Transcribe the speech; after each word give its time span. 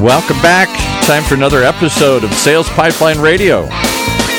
Welcome 0.00 0.40
back. 0.42 0.68
Time 1.06 1.22
for 1.22 1.34
another 1.34 1.62
episode 1.62 2.24
of 2.24 2.32
Sales 2.34 2.68
Pipeline 2.70 3.18
Radio. 3.20 3.62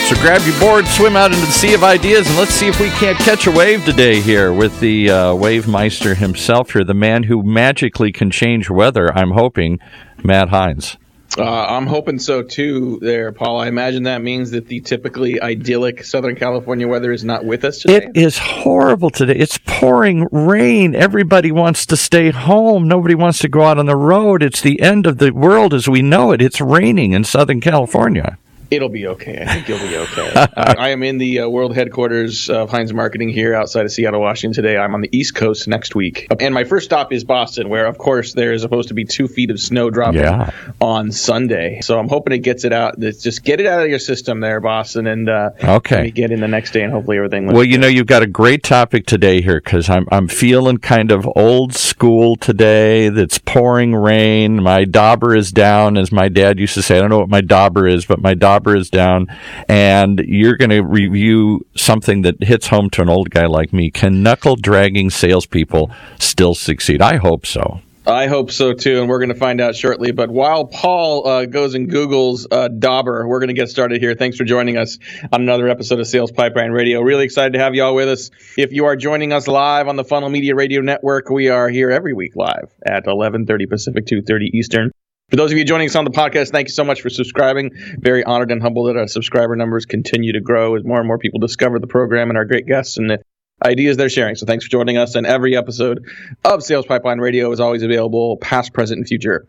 So 0.08 0.15
grab 0.21 0.46
your 0.46 0.60
board, 0.60 0.85
swim 0.85 1.15
out 1.15 1.31
into 1.31 1.46
the 1.46 1.51
sea 1.51 1.74
of 1.74 1.83
ideas, 1.83 2.28
and 2.28 2.38
let's 2.38 2.51
see 2.51 2.67
if 2.67 2.79
we 2.79 2.89
can't 2.89 3.17
catch 3.17 3.47
a 3.47 3.51
wave 3.51 3.83
today 3.86 4.20
here 4.20 4.54
with 4.54 4.79
the 4.79 5.10
uh, 5.10 5.33
Wave 5.33 5.68
Meister 5.68 6.13
himself 6.13 6.73
here, 6.73 6.83
the 6.83 6.94
man 6.94 7.23
who 7.23 7.41
magically 7.41 8.12
can 8.12 8.29
change 8.29 8.69
weather, 8.69 9.12
I'm 9.18 9.31
hoping, 9.31 9.79
Matt 10.23 10.49
Heinz. 10.49 10.97
Uh, 11.38 11.65
I'm 11.65 11.88
hoping 11.88 12.20
so 12.20 12.42
too, 12.42 12.99
there, 13.01 13.31
Paul. 13.31 13.60
I 13.60 13.68
imagine 13.68 14.04
that 14.04 14.22
means 14.22 14.51
that 14.51 14.68
the 14.68 14.79
typically 14.79 15.42
idyllic 15.42 16.04
Southern 16.04 16.36
California 16.36 16.88
weather 16.88 17.12
is 17.12 17.23
not 17.23 17.44
with 17.44 17.66
us 17.66 17.80
today. 17.80 18.08
It 18.08 18.18
is 18.18 18.38
horrible 18.38 19.09
today. 19.09 19.36
It's 19.36 19.59
pouring 19.66 20.27
rain. 20.32 20.95
Everybody 20.95 21.52
wants 21.52 21.86
to 21.88 21.98
stay 21.98 22.32
home. 22.32 22.88
Nobody 22.88 23.16
wants 23.16 23.40
to 23.40 23.50
go 23.50 23.64
out 23.64 23.78
on 23.78 23.86
the 23.86 23.98
road. 23.98 24.44
It's 24.44 24.62
the 24.62 24.82
end 24.82 25.06
of 25.06 25.18
the 25.18 25.32
world 25.32 25.73
as 25.73 25.90
we 25.90 26.02
know 26.02 26.32
it. 26.32 26.42
It's 26.42 26.62
raining 26.62 27.12
in 27.12 27.23
Southern 27.23 27.59
California. 27.59 28.38
It'll 28.72 28.90
be 28.90 29.08
okay. 29.08 29.38
I 29.42 29.54
think 29.54 29.68
you'll 29.68 29.80
be 29.80 29.96
okay. 29.96 30.32
uh, 30.34 30.48
I 30.78 30.90
am 30.90 31.04
in 31.04 31.18
the 31.18 31.42
uh, 31.42 31.50
world 31.50 31.76
headquarters 31.76 32.50
of 32.50 32.70
Heinz 32.70 32.94
Marketing 32.94 33.30
here 33.30 33.54
outside 33.54 33.86
of 33.86 33.92
Seattle, 33.92 34.22
Washington 34.22 34.54
today. 34.64 34.78
I'm 34.78 34.94
on 34.96 35.02
the 35.02 35.10
East 35.16 35.36
Coast 35.36 35.68
next 35.68 35.94
week. 35.96 36.28
And 36.40 36.54
my 36.54 36.64
first 36.64 36.86
stop 36.86 37.14
is 37.14 37.23
Boston, 37.23 37.70
where, 37.70 37.86
of 37.86 37.98
course, 37.98 38.34
there 38.34 38.54
is 38.54 38.62
supposed 38.64 38.88
to 38.88 38.94
be 38.94 39.06
two 39.06 39.28
feet 39.28 39.52
of 39.52 39.59
snow 39.59 39.90
dropping 39.90 40.22
Yeah. 40.22 40.50
on 40.82 41.12
Sunday. 41.12 41.80
So 41.82 42.00
I'm 42.00 42.09
hoping 42.09 42.34
it 42.34 42.40
gets 42.40 42.64
it 42.66 42.73
out. 42.73 43.00
Let's 43.00 43.22
just 43.22 43.44
get 43.44 43.59
it 43.59 43.68
out 43.68 43.82
of 43.84 43.90
your 43.90 44.00
system 44.00 44.40
there, 44.40 44.59
Boston, 44.59 45.06
and 45.08 45.30
uh, 45.30 45.52
Okay. 45.64 46.09
get 46.12 46.32
in 46.32 46.40
the 46.42 46.48
next 46.48 46.72
day, 46.72 46.82
and 46.82 46.92
hopefully 46.92 47.18
everything 47.18 47.45
looks 47.45 47.56
Well, 47.56 47.64
you 47.66 47.78
know, 47.78 47.88
you've 47.88 48.08
got 48.08 48.23
a 48.23 48.28
great 48.28 48.64
topic 48.64 49.06
today 49.06 49.42
here 49.42 49.62
because 49.64 49.90
I'm 49.90 50.08
I'm 50.12 50.28
feeling 50.28 50.78
kind 50.78 51.12
of 51.12 51.30
old 51.36 51.73
school 51.73 52.36
today. 52.36 53.09
That's 53.09 53.38
pouring 53.38 53.94
rain. 53.95 54.62
My 54.64 54.86
dauber 54.86 55.36
is 55.36 55.52
down, 55.52 55.98
as 55.98 56.11
my 56.11 56.30
dad 56.30 56.59
used 56.59 56.73
to 56.76 56.82
say. 56.82 56.98
I 56.98 57.02
don't 57.02 57.09
know 57.09 57.20
what 57.20 57.30
my 57.30 57.42
dauber 57.42 57.88
is, 57.88 58.06
but 58.06 58.22
my 58.22 58.34
dauber 58.34 58.55
is 58.75 58.89
down. 58.89 59.28
And 59.67 60.20
you're 60.25 60.58
going 60.58 60.70
to 60.70 60.81
review 60.81 61.66
something 61.75 62.22
that 62.23 62.44
hits 62.44 62.67
home 62.67 62.89
to 62.92 63.02
an 63.02 63.09
old 63.09 63.30
guy 63.30 63.45
like 63.45 63.73
me. 63.73 63.92
Can 63.92 64.23
knuckle 64.23 64.56
dragging 64.56 65.09
salespeople 65.09 65.92
still 66.20 66.56
succeed? 66.56 67.02
I 67.02 67.17
hope 67.17 67.45
so. 67.45 67.81
I 68.08 68.28
hope 68.28 68.52
so 68.52 68.73
too, 68.73 69.00
and 69.00 69.09
we're 69.09 69.17
going 69.17 69.30
to 69.30 69.36
find 69.36 69.59
out 69.59 69.76
shortly. 69.76 70.11
But 70.11 70.30
while 70.30 70.66
Paul 70.66 71.28
uh, 71.28 71.45
goes 71.45 71.73
and 71.73 71.89
Google's 71.89 72.48
uh, 72.52 72.67
Dauber, 72.67 73.28
we're 73.28 73.39
going 73.39 73.48
to 73.48 73.56
get 73.56 73.70
started 73.70 74.00
here. 74.00 74.14
Thanks 74.14 74.38
for 74.38 74.44
joining 74.44 74.78
us 74.78 75.00
on 75.31 75.42
another 75.42 75.67
episode 75.67 76.00
of 76.00 76.08
Sales 76.08 76.31
Pipeline 76.31 76.70
Radio. 76.70 77.02
Really 77.02 77.23
excited 77.23 77.53
to 77.53 77.59
have 77.59 77.73
you 77.73 77.83
all 77.83 77.95
with 77.95 78.08
us. 78.08 78.30
If 78.58 78.73
you 78.73 78.86
are 78.86 78.95
joining 78.95 79.33
us 79.33 79.48
live 79.48 79.88
on 79.88 79.95
the 79.95 80.03
Funnel 80.03 80.30
Media 80.30 80.53
Radio 80.53 80.81
Network, 80.81 81.30
we 81.31 81.50
are 81.50 81.67
here 81.67 81.89
every 81.89 82.14
week 82.14 82.36
live 82.36 82.72
at 82.86 83.06
11:30 83.06 83.66
Pacific, 83.67 84.06
2:30 84.06 84.52
Eastern. 84.53 84.92
For 85.30 85.38
those 85.38 85.52
of 85.52 85.58
you 85.58 85.66
joining 85.66 85.90
us 85.90 85.95
on 85.95 86.06
the 86.06 86.12
podcast, 86.12 86.52
thank 86.52 86.68
you 86.68 86.73
so 86.73 86.84
much 86.84 87.02
for 87.02 87.09
subscribing. 87.09 87.72
Very 87.98 88.23
honored 88.23 88.52
and 88.52 88.62
humbled 88.62 88.90
that 88.90 88.98
our 88.98 89.08
subscriber 89.08 89.56
numbers 89.56 89.88
continue 89.88 90.34
to 90.34 90.40
grow 90.40 90.76
as 90.76 90.84
more 90.84 91.00
and 91.00 91.08
more 91.08 91.17
people 91.17 91.40
discover 91.40 91.80
the 91.80 91.88
program 91.88 92.30
and 92.30 92.38
our 92.38 92.45
great 92.45 92.67
guests 92.67 92.98
and 92.98 93.09
the 93.09 93.20
ideas 93.66 93.98
they're 93.98 94.08
sharing. 94.08 94.36
So 94.36 94.45
thanks 94.45 94.66
for 94.66 94.70
joining 94.70 94.98
us. 94.98 95.16
And 95.16 95.26
every 95.26 95.58
episode 95.58 96.06
of 96.44 96.62
Sales 96.62 96.86
Pipeline 96.86 97.17
Radio 97.17 97.52
is 97.52 97.59
always 97.59 97.82
available, 97.82 98.38
past, 98.38 98.72
present, 98.72 99.00
and 99.00 99.08
future, 99.08 99.48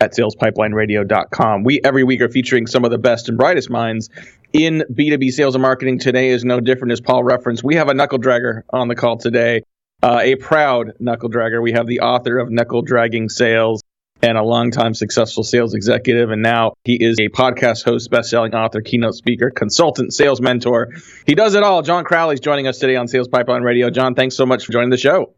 at 0.00 0.12
salespipelineradio.com. 0.12 1.64
We 1.64 1.80
every 1.82 2.04
week 2.04 2.20
are 2.20 2.28
featuring 2.28 2.68
some 2.68 2.84
of 2.84 2.92
the 2.92 2.98
best 2.98 3.28
and 3.28 3.36
brightest 3.36 3.68
minds 3.68 4.10
in 4.52 4.84
B2B 4.92 5.32
sales 5.32 5.56
and 5.56 5.62
marketing. 5.62 5.98
Today 5.98 6.28
is 6.28 6.44
no 6.44 6.60
different, 6.60 6.92
as 6.92 7.00
Paul 7.00 7.24
referenced. 7.24 7.64
We 7.64 7.74
have 7.74 7.88
a 7.88 7.94
knuckle 7.94 8.20
dragger 8.20 8.62
on 8.70 8.86
the 8.86 8.94
call 8.94 9.16
today, 9.16 9.62
uh, 10.04 10.20
a 10.22 10.36
proud 10.36 10.92
knuckle 11.00 11.30
dragger. 11.30 11.60
We 11.60 11.72
have 11.72 11.88
the 11.88 12.00
author 12.00 12.38
of 12.38 12.48
Knuckle 12.48 12.82
Dragging 12.82 13.28
Sales 13.28 13.82
and 14.22 14.38
a 14.38 14.42
longtime 14.42 14.94
successful 14.94 15.44
sales 15.44 15.74
executive. 15.74 16.30
And 16.30 16.42
now 16.42 16.72
he 16.84 16.94
is 16.94 17.18
a 17.18 17.28
podcast 17.28 17.84
host, 17.84 18.10
best-selling 18.10 18.54
author, 18.54 18.80
keynote 18.80 19.14
speaker, 19.14 19.50
consultant, 19.50 20.12
sales 20.14 20.40
mentor. 20.40 20.88
He 21.26 21.34
does 21.34 21.54
it 21.54 21.62
all. 21.62 21.82
John 21.82 22.04
Crowley's 22.04 22.40
joining 22.40 22.66
us 22.66 22.78
today 22.78 22.96
on 22.96 23.08
Sales 23.08 23.28
Pipeline 23.28 23.62
Radio. 23.62 23.90
John, 23.90 24.14
thanks 24.14 24.36
so 24.36 24.46
much 24.46 24.64
for 24.64 24.72
joining 24.72 24.90
the 24.90 24.96
show. 24.96 25.34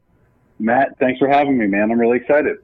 Matt, 0.58 0.98
thanks 0.98 1.18
for 1.18 1.28
having 1.28 1.58
me, 1.58 1.66
man. 1.66 1.90
I'm 1.90 1.98
really 1.98 2.18
excited. 2.18 2.56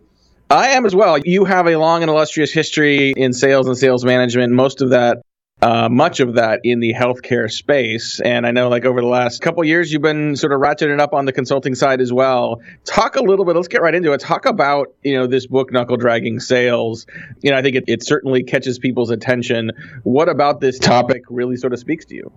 I 0.50 0.70
am 0.70 0.84
as 0.84 0.94
well. 0.94 1.18
You 1.18 1.44
have 1.46 1.66
a 1.66 1.76
long 1.76 2.02
and 2.02 2.10
illustrious 2.10 2.52
history 2.52 3.12
in 3.16 3.32
sales 3.32 3.66
and 3.66 3.76
sales 3.76 4.04
management. 4.04 4.52
Most 4.52 4.82
of 4.82 4.90
that, 4.90 5.22
uh, 5.64 5.88
much 5.88 6.20
of 6.20 6.34
that, 6.34 6.60
in 6.62 6.78
the 6.78 6.92
healthcare 6.92 7.50
space. 7.50 8.20
And 8.20 8.46
I 8.46 8.50
know, 8.50 8.68
like 8.68 8.84
over 8.84 9.00
the 9.00 9.06
last 9.06 9.40
couple 9.40 9.64
years, 9.64 9.90
you've 9.90 10.02
been 10.02 10.36
sort 10.36 10.52
of 10.52 10.60
ratcheting 10.60 11.00
up 11.00 11.14
on 11.14 11.24
the 11.24 11.32
consulting 11.32 11.74
side 11.74 12.02
as 12.02 12.12
well. 12.12 12.60
Talk 12.84 13.16
a 13.16 13.22
little 13.22 13.46
bit. 13.46 13.56
Let's 13.56 13.68
get 13.68 13.80
right 13.80 13.94
into 13.94 14.12
it. 14.12 14.20
Talk 14.20 14.44
about 14.44 14.92
you 15.02 15.14
know 15.14 15.26
this 15.26 15.46
book, 15.46 15.72
Knuckle 15.72 15.96
Dragging 15.96 16.38
Sales. 16.38 17.06
You 17.40 17.50
know, 17.50 17.56
I 17.56 17.62
think 17.62 17.76
it, 17.76 17.84
it 17.86 18.04
certainly 18.04 18.42
catches 18.42 18.78
people's 18.78 19.08
attention. 19.08 19.70
What 20.02 20.28
about 20.28 20.60
this 20.60 20.78
topic 20.78 21.22
really 21.30 21.56
sort 21.56 21.72
of 21.72 21.78
speaks 21.78 22.04
to 22.06 22.14
you? 22.14 22.30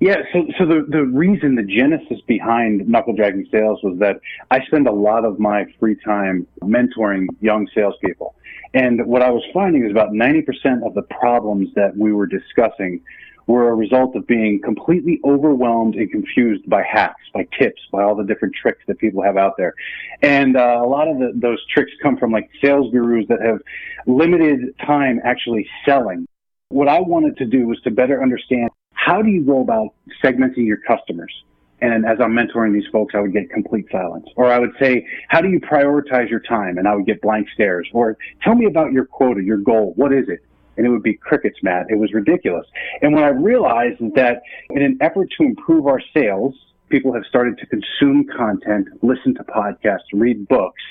Yeah, 0.00 0.16
so 0.32 0.46
so 0.58 0.64
the 0.64 0.86
the 0.88 1.02
reason, 1.02 1.56
the 1.56 1.62
genesis 1.62 2.20
behind 2.26 2.88
knuckle 2.88 3.14
dragging 3.14 3.46
sales 3.52 3.80
was 3.82 3.98
that 3.98 4.20
I 4.50 4.64
spend 4.64 4.88
a 4.88 4.92
lot 4.92 5.26
of 5.26 5.38
my 5.38 5.66
free 5.78 5.96
time 6.02 6.46
mentoring 6.62 7.26
young 7.40 7.68
salespeople, 7.74 8.34
and 8.74 9.06
what 9.06 9.22
I 9.22 9.30
was 9.30 9.42
finding 9.52 9.84
is 9.84 9.90
about 9.90 10.12
ninety 10.12 10.42
percent 10.42 10.84
of 10.84 10.94
the 10.94 11.02
problems 11.02 11.68
that 11.74 11.96
we 11.96 12.12
were 12.12 12.26
discussing 12.26 13.00
were 13.48 13.70
a 13.70 13.74
result 13.74 14.14
of 14.14 14.26
being 14.26 14.60
completely 14.60 15.18
overwhelmed 15.24 15.94
and 15.94 16.10
confused 16.10 16.68
by 16.68 16.82
hacks, 16.82 17.22
by 17.32 17.48
tips, 17.58 17.80
by 17.90 18.02
all 18.02 18.14
the 18.14 18.22
different 18.22 18.54
tricks 18.54 18.82
that 18.86 18.98
people 18.98 19.22
have 19.22 19.38
out 19.38 19.54
there. 19.56 19.74
And 20.20 20.54
uh, 20.54 20.82
a 20.84 20.86
lot 20.86 21.08
of 21.08 21.18
the, 21.18 21.32
those 21.34 21.58
tricks 21.72 21.90
come 22.02 22.18
from 22.18 22.30
like 22.30 22.50
sales 22.62 22.92
gurus 22.92 23.24
that 23.28 23.40
have 23.40 23.60
limited 24.06 24.76
time 24.86 25.18
actually 25.24 25.66
selling. 25.86 26.28
What 26.68 26.88
I 26.88 27.00
wanted 27.00 27.38
to 27.38 27.46
do 27.46 27.66
was 27.66 27.80
to 27.82 27.90
better 27.90 28.22
understand 28.22 28.68
how 28.92 29.22
do 29.22 29.30
you 29.30 29.42
go 29.42 29.62
about 29.62 29.94
segmenting 30.22 30.66
your 30.66 30.76
customers? 30.86 31.32
And 31.80 32.04
as 32.04 32.18
I'm 32.20 32.32
mentoring 32.32 32.72
these 32.72 32.88
folks, 32.90 33.14
I 33.14 33.20
would 33.20 33.32
get 33.32 33.50
complete 33.50 33.86
silence. 33.92 34.26
Or 34.36 34.50
I 34.50 34.58
would 34.58 34.72
say, 34.80 35.06
how 35.28 35.40
do 35.40 35.48
you 35.48 35.60
prioritize 35.60 36.28
your 36.28 36.40
time? 36.40 36.76
And 36.78 36.88
I 36.88 36.94
would 36.94 37.06
get 37.06 37.22
blank 37.22 37.48
stares. 37.54 37.88
Or 37.92 38.16
tell 38.42 38.54
me 38.54 38.66
about 38.66 38.92
your 38.92 39.04
quota, 39.04 39.42
your 39.42 39.58
goal. 39.58 39.92
What 39.96 40.12
is 40.12 40.28
it? 40.28 40.44
And 40.76 40.86
it 40.86 40.90
would 40.90 41.02
be 41.02 41.14
crickets, 41.14 41.58
Matt. 41.62 41.86
It 41.88 41.96
was 41.96 42.12
ridiculous. 42.12 42.66
And 43.02 43.12
what 43.14 43.24
I 43.24 43.28
realized 43.28 44.00
that 44.14 44.42
in 44.70 44.82
an 44.82 44.98
effort 45.00 45.28
to 45.38 45.44
improve 45.44 45.86
our 45.86 46.00
sales, 46.14 46.54
people 46.88 47.12
have 47.12 47.24
started 47.28 47.58
to 47.58 47.66
consume 47.66 48.26
content, 48.36 48.88
listen 49.02 49.34
to 49.34 49.44
podcasts, 49.44 50.08
read 50.12 50.46
books, 50.48 50.82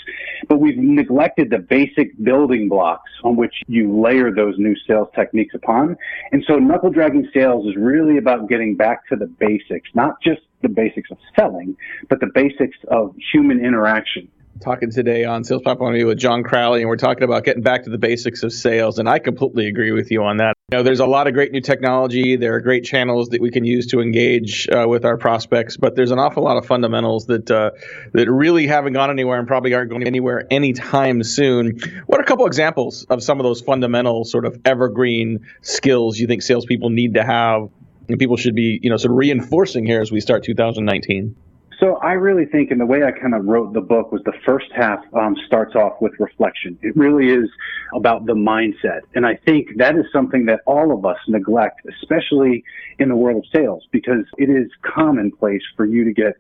but 0.47 0.59
we've 0.59 0.78
neglected 0.78 1.50
the 1.50 1.59
basic 1.59 2.12
building 2.24 2.69
blocks 2.69 3.09
on 3.24 3.35
which 3.35 3.53
you 3.68 4.00
layer 4.00 4.34
those 4.34 4.56
new 4.57 4.75
sales 4.88 5.07
techniques 5.16 5.56
upon. 5.56 5.97
And 6.31 6.44
so 6.47 6.57
knuckle 6.57 6.90
dragging 6.90 7.28
sales 7.34 7.68
is 7.68 7.75
really 7.78 8.18
about 8.18 8.50
getting 8.50 8.75
back 8.75 9.07
to 9.09 9.16
the 9.16 9.28
basics, 9.28 9.90
not 9.94 10.22
just 10.22 10.41
the 10.62 10.69
basics 10.69 11.12
of 11.12 11.18
selling, 11.36 11.75
but 12.09 12.19
the 12.19 12.31
basics 12.34 12.78
of 12.90 13.16
human 13.31 13.63
interaction. 13.63 14.28
talking 14.59 14.91
today 14.91 15.24
on 15.24 15.44
Sales 15.44 15.62
Pipeline 15.63 16.06
with 16.06 16.18
John 16.18 16.44
Crowley, 16.44 16.81
and 16.81 16.90
we're 16.90 16.97
talking 16.97 17.24
about 17.24 17.44
getting 17.44 17.62
back 17.63 17.84
to 17.84 17.90
the 17.90 17.97
basics 17.97 18.44
of 18.44 18.52
sales. 18.52 18.97
And 19.00 19.07
I 19.07 19.19
completely 19.19 19.68
agree 19.68 19.91
with 19.91 20.12
you 20.12 20.24
on 20.24 20.38
that. 20.38 20.56
You 20.69 20.79
know, 20.79 20.83
there's 20.83 21.00
a 21.00 21.05
lot 21.05 21.28
of 21.28 21.33
great 21.33 21.53
new 21.53 21.61
technology. 21.61 22.35
There 22.35 22.55
are 22.55 22.59
great 22.59 22.83
channels 22.83 23.29
that 23.29 23.39
we 23.39 23.51
can 23.51 23.63
use 23.63 23.88
to 23.88 24.01
engage 24.01 24.67
uh, 24.67 24.85
with 24.85 25.05
our 25.05 25.16
prospects, 25.16 25.78
but 25.78 25.95
there's 25.95 26.11
an 26.11 26.19
awful 26.19 26.44
lot 26.44 26.57
of 26.57 26.66
fundamentals 26.66 27.28
that 27.28 27.50
uh, 27.50 27.72
that 28.11 28.29
really 28.29 28.67
haven't 28.67 28.91
gone 28.91 29.09
anywhere 29.09 29.39
and 29.39 29.47
probably 29.47 29.73
aren't 29.73 29.89
going 29.89 30.03
anywhere 30.06 30.45
anytime 30.51 31.23
soon. 31.23 31.79
What 32.06 32.19
are 32.19 32.23
a 32.23 32.25
couple 32.25 32.45
examples 32.47 33.06
of 33.06 33.23
some 33.23 33.39
of 33.39 33.45
those 33.45 33.61
fundamental 33.61 34.25
sort 34.25 34.44
of 34.44 34.59
evergreen 34.66 35.47
skills 35.61 36.19
you 36.19 36.27
think 36.27 36.41
salespeople 36.41 36.89
need 36.89 37.13
to 37.13 37.23
have? 37.23 37.69
And 38.09 38.19
people 38.19 38.35
should 38.35 38.53
be, 38.53 38.77
you 38.83 38.89
know, 38.89 38.97
sort 38.97 39.11
of 39.11 39.17
reinforcing 39.19 39.85
here 39.85 40.01
as 40.01 40.11
we 40.11 40.19
start 40.19 40.44
2019. 40.44 41.33
So 41.79 41.97
I 41.97 42.13
really 42.13 42.45
think, 42.45 42.71
and 42.71 42.81
the 42.81 42.85
way 42.85 43.03
I 43.03 43.11
kind 43.11 43.35
of 43.35 43.45
wrote 43.45 43.73
the 43.73 43.81
book 43.81 44.11
was 44.11 44.21
the 44.23 44.33
first 44.45 44.65
half 44.75 45.00
um, 45.13 45.35
starts 45.45 45.75
off 45.75 46.01
with 46.01 46.13
reflection. 46.19 46.77
It 46.81 46.95
really 46.97 47.29
is 47.29 47.50
about 47.94 48.25
the 48.25 48.33
mindset, 48.33 49.01
and 49.13 49.25
I 49.25 49.35
think 49.45 49.77
that 49.77 49.95
is 49.95 50.06
something 50.12 50.45
that 50.47 50.62
all 50.65 50.91
of 50.91 51.06
us 51.06 51.18
neglect, 51.27 51.81
especially 52.01 52.63
in 52.97 53.09
the 53.09 53.15
world 53.15 53.38
of 53.38 53.44
sales, 53.53 53.83
because 53.91 54.25
it 54.39 54.50
is 54.50 54.71
commonplace 54.81 55.62
for 55.75 55.85
you 55.85 56.03
to 56.03 56.13
get 56.13 56.33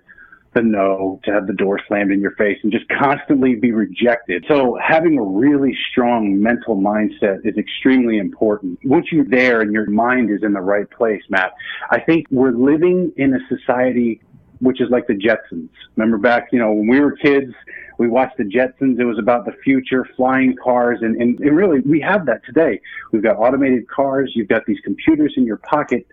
the 0.53 0.63
no, 0.63 1.19
to 1.23 1.31
have 1.31 1.45
the 1.45 1.53
door 1.53 1.79
slammed 1.87 2.11
in 2.11 2.19
your 2.19 2.31
face, 2.31 2.57
and 2.63 2.71
just 2.71 2.85
constantly 2.89 3.53
be 3.53 3.71
rejected. 3.71 4.43
So 4.47 4.77
having 4.81 5.19
a 5.19 5.23
really 5.23 5.77
strong 5.91 6.41
mental 6.41 6.75
mindset 6.75 7.45
is 7.45 7.57
extremely 7.57 8.17
important. 8.17 8.79
Once 8.83 9.07
you're 9.11 9.25
there 9.25 9.61
and 9.61 9.71
your 9.71 9.87
mind 9.87 10.31
is 10.31 10.41
in 10.41 10.53
the 10.53 10.61
right 10.61 10.89
place, 10.89 11.21
Matt, 11.29 11.53
I 11.91 11.99
think 11.99 12.25
we're 12.31 12.51
living 12.51 13.13
in 13.17 13.35
a 13.35 13.39
society 13.55 14.21
which 14.59 14.81
is 14.81 14.89
like 14.89 15.07
the 15.07 15.13
Jetsons. 15.13 15.69
Remember 15.95 16.17
back, 16.17 16.49
you 16.51 16.59
know, 16.59 16.71
when 16.71 16.87
we 16.87 16.99
were 16.99 17.11
kids, 17.11 17.53
we 17.97 18.07
watched 18.07 18.37
the 18.37 18.43
Jetsons. 18.43 18.99
It 18.99 19.05
was 19.05 19.19
about 19.19 19.45
the 19.45 19.53
future, 19.63 20.07
flying 20.15 20.55
cars, 20.63 20.99
and, 21.01 21.19
and, 21.21 21.39
and 21.39 21.55
really, 21.55 21.79
we 21.81 21.99
have 22.01 22.25
that 22.27 22.43
today. 22.45 22.79
We've 23.11 23.23
got 23.23 23.37
automated 23.37 23.87
cars. 23.87 24.31
You've 24.35 24.47
got 24.47 24.65
these 24.65 24.79
computers 24.83 25.33
in 25.37 25.45
your 25.45 25.57
pocket. 25.57 26.07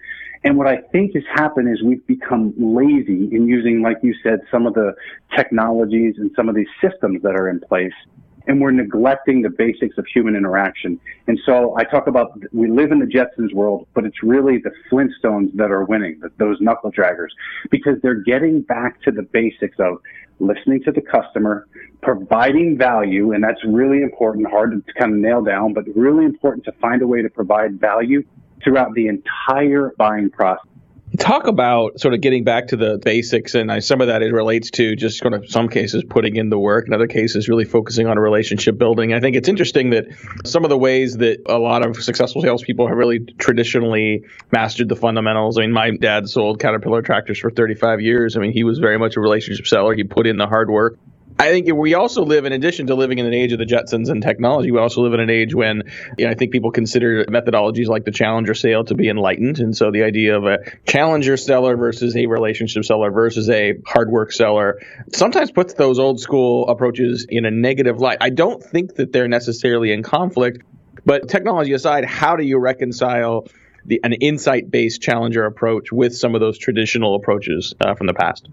And 0.45 0.59
what 0.59 0.67
I 0.67 0.77
think 0.93 1.15
has 1.15 1.25
happened 1.35 1.71
is 1.71 1.83
we've 1.83 2.07
become 2.07 2.53
lazy 2.57 3.35
in 3.35 3.49
using, 3.49 3.81
like 3.81 3.99
you 4.03 4.15
said, 4.23 4.41
some 4.51 4.67
of 4.67 4.75
the 4.75 4.95
technologies 5.35 6.17
and 6.19 6.31
some 6.37 6.51
of 6.51 6.55
these 6.55 6.69
systems 6.83 7.23
that 7.23 7.35
are 7.35 7.49
in 7.49 7.61
place. 7.61 7.95
And 8.47 8.61
we're 8.61 8.71
neglecting 8.71 9.43
the 9.43 9.51
basics 9.51 9.97
of 9.99 10.07
human 10.07 10.37
interaction. 10.37 11.01
And 11.27 11.39
so 11.47 11.77
I 11.77 11.85
talk 11.85 12.07
about 12.07 12.39
we 12.53 12.69
live 12.71 12.93
in 12.93 12.99
the 12.99 13.07
Jetsons 13.07 13.53
world, 13.55 13.87
but 13.95 14.05
it's 14.05 14.23
really 14.23 14.59
the 14.59 14.73
Flintstones 14.91 15.55
that 15.55 15.71
are 15.71 15.85
winning, 15.85 16.21
those 16.39 16.61
knuckle 16.61 16.93
draggers, 16.93 17.31
because 17.71 17.95
they're 18.03 18.23
getting 18.23 18.63
back 18.63 19.01
to 19.03 19.11
the 19.11 19.23
basics 19.23 19.77
of 19.79 19.99
listening 20.41 20.83
to 20.83 20.93
the 20.93 21.01
customer, 21.01 21.67
providing 22.03 22.77
value, 22.77 23.33
and 23.33 23.43
that's 23.43 23.65
really 23.65 24.03
important, 24.03 24.47
hard 24.51 24.73
to 24.73 24.93
kind 24.95 25.13
of 25.13 25.19
nail 25.19 25.43
down, 25.43 25.73
but 25.73 25.85
really 25.95 26.25
important 26.25 26.65
to 26.65 26.73
find 26.73 27.03
a 27.03 27.07
way 27.07 27.23
to 27.23 27.31
provide 27.31 27.81
value 27.81 28.23
throughout 28.63 28.93
the 28.95 29.07
entire 29.07 29.93
buying 29.97 30.31
process 30.31 30.67
talk 31.19 31.47
about 31.47 32.01
sort 32.01 32.15
of 32.15 32.21
getting 32.21 32.45
back 32.45 32.69
to 32.69 32.77
the 32.77 32.99
basics, 33.05 33.55
and 33.55 33.71
I, 33.71 33.79
some 33.79 34.01
of 34.01 34.09
that 34.09 34.23
it 34.23 34.33
relates 34.33 34.71
to 34.73 34.97
just 34.97 35.21
kind 35.21 35.35
of 35.35 35.49
some 35.49 35.69
cases 35.69 36.03
putting 36.09 36.37
in 36.37 36.49
the 36.49 36.59
work, 36.59 36.87
in 36.87 36.93
other 36.93 37.07
cases 37.07 37.49
really 37.49 37.65
focusing 37.65 38.07
on 38.07 38.19
relationship 38.19 38.79
building. 38.79 39.13
I 39.13 39.21
think 39.21 39.37
it's 39.37 39.49
interesting 39.49 39.91
that 39.91 40.07
some 40.45 40.65
of 40.65 40.71
the 40.71 40.79
ways 40.79 41.19
that 41.19 41.41
a 41.47 41.59
lot 41.59 41.87
of 41.87 42.03
successful 42.03 42.43
salespeople 42.43 42.89
have 42.89 42.97
really 42.97 43.21
traditionally 43.39 44.25
mastered 44.53 44.89
the 44.89 44.97
fundamentals. 44.97 45.59
I 45.59 45.63
mean, 45.63 45.73
my 45.73 45.91
dad 45.97 46.29
sold 46.29 46.61
Caterpillar 46.61 47.03
tractors 47.03 47.39
for 47.39 47.51
35 47.51 48.01
years. 48.01 48.37
I 48.37 48.41
mean, 48.41 48.53
he 48.53 48.65
was 48.65 48.79
very 48.79 48.99
much 48.99 49.17
a 49.17 49.21
relationship 49.21 49.67
seller. 49.67 49.95
He 49.95 50.05
put 50.05 50.27
in 50.27 50.37
the 50.37 50.47
hard 50.47 50.71
work. 50.71 50.99
I 51.37 51.51
think 51.51 51.75
we 51.75 51.95
also 51.95 52.25
live, 52.25 52.45
in 52.45 52.53
addition 52.53 52.87
to 52.87 52.95
living 52.95 53.19
in 53.19 53.27
an 53.27 53.35
age 53.35 53.53
of 53.53 53.59
the 53.59 53.65
Jetsons 53.65 54.09
and 54.09 54.23
technology, 54.23 54.71
we 54.71 54.79
also 54.79 55.03
live 55.03 55.15
in 55.15 55.21
an 55.21 55.31
age 55.31 55.53
when 55.53 55.83
you 56.17 56.27
know, 56.27 56.31
I 56.31 56.35
think 56.35 56.53
people 56.53 56.71
consider 56.71 57.25
methodologies 57.25 57.89
like 57.89 58.05
the 58.05 58.13
challenger 58.13 58.55
sale 58.55 58.85
to 58.85 58.95
be 58.95 59.09
enlightened. 59.09 59.59
And 59.59 59.77
so 59.77 59.91
the 59.91 60.05
idea 60.05 60.37
of 60.37 60.45
a 60.45 60.59
challenger 60.87 61.37
seller 61.37 61.77
versus 61.77 62.17
a 62.17 62.27
relationship 62.27 62.85
seller 62.85 63.11
versus 63.11 63.51
a 63.51 63.75
hard 63.85 64.11
work 64.11 64.31
seller 64.31 64.81
sometimes 65.13 65.51
puts 65.51 65.75
those 65.75 65.99
old 65.99 66.21
school 66.21 66.69
approaches 66.69 67.27
in 67.29 67.47
a 67.47 67.51
negative 67.51 67.99
light. 67.99 68.19
I 68.21 68.31
don't 68.31 68.63
think 68.63 68.95
that 68.97 69.13
they're 69.13 69.29
necessarily 69.29 69.93
in 69.93 70.05
conflict, 70.05 70.63
but 71.05 71.29
technology 71.29 71.73
aside, 71.73 72.05
how 72.05 72.37
do 72.37 72.45
you 72.45 72.59
reconcile 72.59 73.49
the, 73.85 74.01
an 74.05 74.13
insight 74.13 74.71
based 74.71 75.03
challenger 75.03 75.45
approach 75.45 75.91
with 75.91 76.17
some 76.17 76.37
of 76.37 76.41
those 76.41 76.59
traditional 76.59 77.17
approaches 77.17 77.75
uh, 77.81 77.97
from 77.97 78.07
the 78.07 78.15
past? 78.15 78.49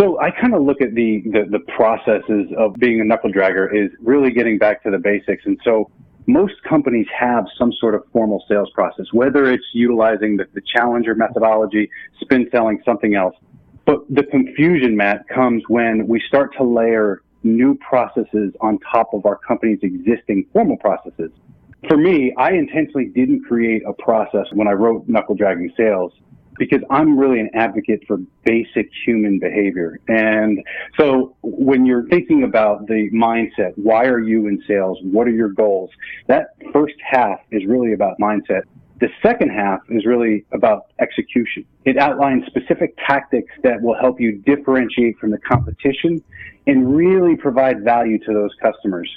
So 0.00 0.20
I 0.20 0.30
kind 0.30 0.54
of 0.54 0.62
look 0.62 0.80
at 0.80 0.94
the, 0.94 1.22
the, 1.24 1.44
the 1.50 1.58
processes 1.76 2.52
of 2.56 2.74
being 2.74 3.00
a 3.00 3.04
knuckle 3.04 3.32
dragger 3.32 3.68
is 3.74 3.90
really 4.00 4.30
getting 4.30 4.56
back 4.56 4.82
to 4.84 4.90
the 4.90 4.98
basics. 4.98 5.44
And 5.44 5.58
so 5.64 5.90
most 6.26 6.54
companies 6.62 7.06
have 7.18 7.46
some 7.58 7.72
sort 7.72 7.94
of 7.96 8.04
formal 8.12 8.44
sales 8.48 8.70
process, 8.74 9.06
whether 9.12 9.50
it's 9.50 9.64
utilizing 9.72 10.36
the, 10.36 10.46
the 10.54 10.60
challenger 10.60 11.14
methodology, 11.16 11.90
spin 12.20 12.48
selling, 12.52 12.80
something 12.84 13.16
else. 13.16 13.34
But 13.86 14.00
the 14.08 14.22
confusion, 14.22 14.96
Matt, 14.96 15.26
comes 15.28 15.64
when 15.68 16.06
we 16.06 16.22
start 16.28 16.54
to 16.58 16.62
layer 16.62 17.22
new 17.42 17.76
processes 17.76 18.52
on 18.60 18.78
top 18.92 19.14
of 19.14 19.26
our 19.26 19.36
company's 19.36 19.78
existing 19.82 20.46
formal 20.52 20.76
processes. 20.76 21.30
For 21.88 21.96
me, 21.96 22.34
I 22.36 22.52
intentionally 22.52 23.06
didn't 23.06 23.44
create 23.44 23.82
a 23.86 23.92
process 23.94 24.46
when 24.52 24.68
I 24.68 24.72
wrote 24.72 25.08
Knuckle 25.08 25.34
Dragging 25.34 25.72
Sales 25.76 26.12
because 26.58 26.80
I'm 26.90 27.18
really 27.18 27.40
an 27.40 27.50
advocate 27.54 28.04
for 28.06 28.18
basic 28.44 28.90
human 29.04 29.38
behavior. 29.38 29.98
And 30.08 30.62
so 30.98 31.36
when 31.42 31.86
you're 31.86 32.06
thinking 32.08 32.42
about 32.42 32.86
the 32.86 33.10
mindset, 33.12 33.72
why 33.76 34.06
are 34.06 34.20
you 34.20 34.48
in 34.48 34.62
sales? 34.66 34.98
What 35.02 35.26
are 35.26 35.32
your 35.32 35.50
goals? 35.50 35.90
That 36.26 36.48
first 36.72 36.94
half 37.00 37.40
is 37.50 37.64
really 37.66 37.92
about 37.92 38.18
mindset. 38.18 38.62
The 39.00 39.08
second 39.22 39.50
half 39.50 39.80
is 39.90 40.04
really 40.04 40.44
about 40.52 40.86
execution. 40.98 41.64
It 41.84 41.96
outlines 41.98 42.44
specific 42.46 42.96
tactics 43.06 43.52
that 43.62 43.80
will 43.80 43.94
help 43.94 44.20
you 44.20 44.38
differentiate 44.38 45.18
from 45.18 45.30
the 45.30 45.38
competition 45.38 46.22
and 46.66 46.96
really 46.96 47.36
provide 47.36 47.84
value 47.84 48.18
to 48.18 48.32
those 48.32 48.50
customers. 48.60 49.08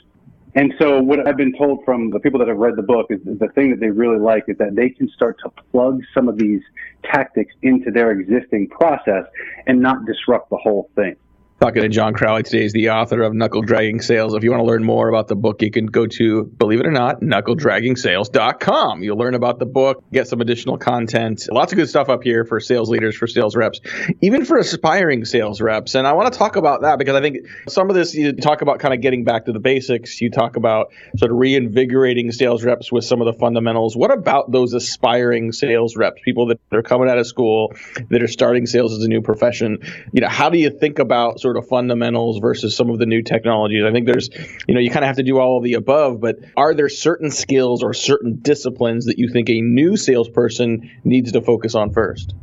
And 0.53 0.74
so 0.80 1.01
what 1.01 1.25
I've 1.27 1.38
been 1.38 1.56
told 1.57 1.86
from 1.86 2.09
the 2.09 2.19
people 2.19 2.38
that 2.39 2.50
have 2.50 2.57
read 2.57 2.75
the 2.75 2.81
book 2.81 3.07
is 3.09 3.19
the 3.24 3.48
thing 3.56 3.71
that 3.71 3.80
they 3.80 3.89
really 3.89 4.19
like 4.19 4.45
is 4.48 4.57
that 4.57 4.75
they 4.75 4.89
can 4.89 5.09
start 5.09 5.38
to 5.44 5.50
plug 5.71 6.01
some 6.13 6.27
of 6.27 6.38
these 6.38 6.62
tactics 7.03 7.53
into 7.62 7.89
their 7.89 8.12
existing 8.12 8.68
process 8.68 9.24
and 9.68 9.80
not 9.80 10.06
disrupt 10.06 10.50
the 10.50 10.57
whole 10.57 10.89
thing. 10.95 11.15
Talking 11.62 11.84
to 11.84 11.90
John 11.90 12.16
Crowley 12.16 12.42
today 12.42 12.66
is 12.66 12.74
the 12.74 12.90
author 12.90 13.22
of 13.22 13.36
Knuckle 13.36 13.62
Dragging 13.62 14.02
Sales. 14.02 14.34
If 14.34 14.44
you 14.44 14.50
want 14.50 14.62
to 14.62 14.66
learn 14.66 14.84
more 14.84 15.10
about 15.10 15.28
the 15.28 15.36
book, 15.36 15.62
you 15.62 15.69
can 15.69 15.86
go 15.86 16.08
to, 16.08 16.44
believe 16.44 16.80
it 16.80 16.88
or 16.88 16.92
not, 16.92 17.22
knuckledraggingsales.com. 17.22 19.04
You'll 19.04 19.18
learn 19.19 19.36
about 19.36 19.60
the 19.60 19.68
book, 19.68 20.04
get 20.12 20.28
some 20.28 20.42
additional 20.42 20.80
content. 20.80 21.48
Lots 21.52 21.72
of 21.72 21.75
good 21.75 21.88
stuff 21.88 22.10
up 22.10 22.24
here 22.24 22.46
for 22.46 22.60
sales 22.60 22.90
leaders, 22.90 23.16
for 23.16 23.28
sales 23.28 23.56
reps, 23.56 23.80
even 24.22 24.44
for 24.44 24.58
aspiring 24.58 25.24
sales 25.24 25.62
reps. 25.62 25.94
And 25.94 26.08
I 26.08 26.13
want 26.13 26.34
to 26.34 26.40
talk 26.40 26.56
about 26.56 26.81
that 26.81 26.98
because 26.98 27.13
I 27.13 27.22
think 27.22 27.46
some 27.68 27.92
of 27.92 27.96
this, 27.96 28.16
you 28.16 28.34
talk 28.34 28.64
about 28.64 28.80
kind 28.80 28.96
of 28.96 29.02
getting 29.02 29.24
back 29.24 29.46
to 29.46 29.52
the 29.52 29.60
basics. 29.60 30.19
You 30.19 30.31
talk 30.31 30.56
about 30.56 30.92
sort 31.18 31.30
of 31.30 31.38
reinvigorating 31.38 32.31
sales 32.31 32.64
reps 32.64 32.92
with 32.92 33.06
some 33.06 33.22
of 33.22 33.31
the 33.31 33.34
fundamentals. 33.34 33.96
What 33.96 34.10
about 34.10 34.52
those 34.52 34.74
aspiring 34.74 35.52
sales 35.52 35.96
reps, 35.96 36.24
people 36.25 36.48
that 36.48 36.60
are 36.72 36.81
coming 36.81 37.07
out 37.07 37.19
of 37.19 37.28
school, 37.28 37.75
that 38.10 38.24
are 38.24 38.28
starting 38.28 38.66
sales 38.66 38.94
as 38.94 39.04
a 39.04 39.07
new 39.07 39.22
profession? 39.22 39.78
You 40.12 40.22
know, 40.22 40.28
how 40.28 40.50
do 40.50 40.57
you 40.57 40.72
think 40.72 40.98
about 40.98 41.40
sort 41.40 41.50
sort 41.51 41.62
of 41.62 41.68
fundamentals 41.68 42.39
versus 42.39 42.77
some 42.77 42.89
of 42.89 42.98
the 42.98 43.06
new 43.06 43.21
technologies. 43.21 43.83
I 43.83 43.92
think 43.92 44.06
there's, 44.06 44.30
you 44.68 44.74
know, 44.74 44.80
you 44.80 44.89
kind 44.89 45.03
of 45.03 45.07
have 45.07 45.18
to 45.18 45.24
do 45.24 45.38
all 45.38 45.57
of 45.57 45.63
the 45.63 45.74
above, 45.74 46.21
but 46.21 46.38
are 46.56 46.74
there 46.74 46.88
certain 46.88 47.30
skills 47.30 47.83
or 47.83 47.94
certain 47.94 48.39
disciplines 48.42 49.06
that 49.06 49.18
you 49.18 49.27
think 49.27 49.50
a 49.50 49.59
new 49.59 49.98
salesperson 49.98 50.89
needs 51.03 51.33
to 51.33 51.42
focus 51.42 51.75
on 51.75 51.92
first? 51.92 52.33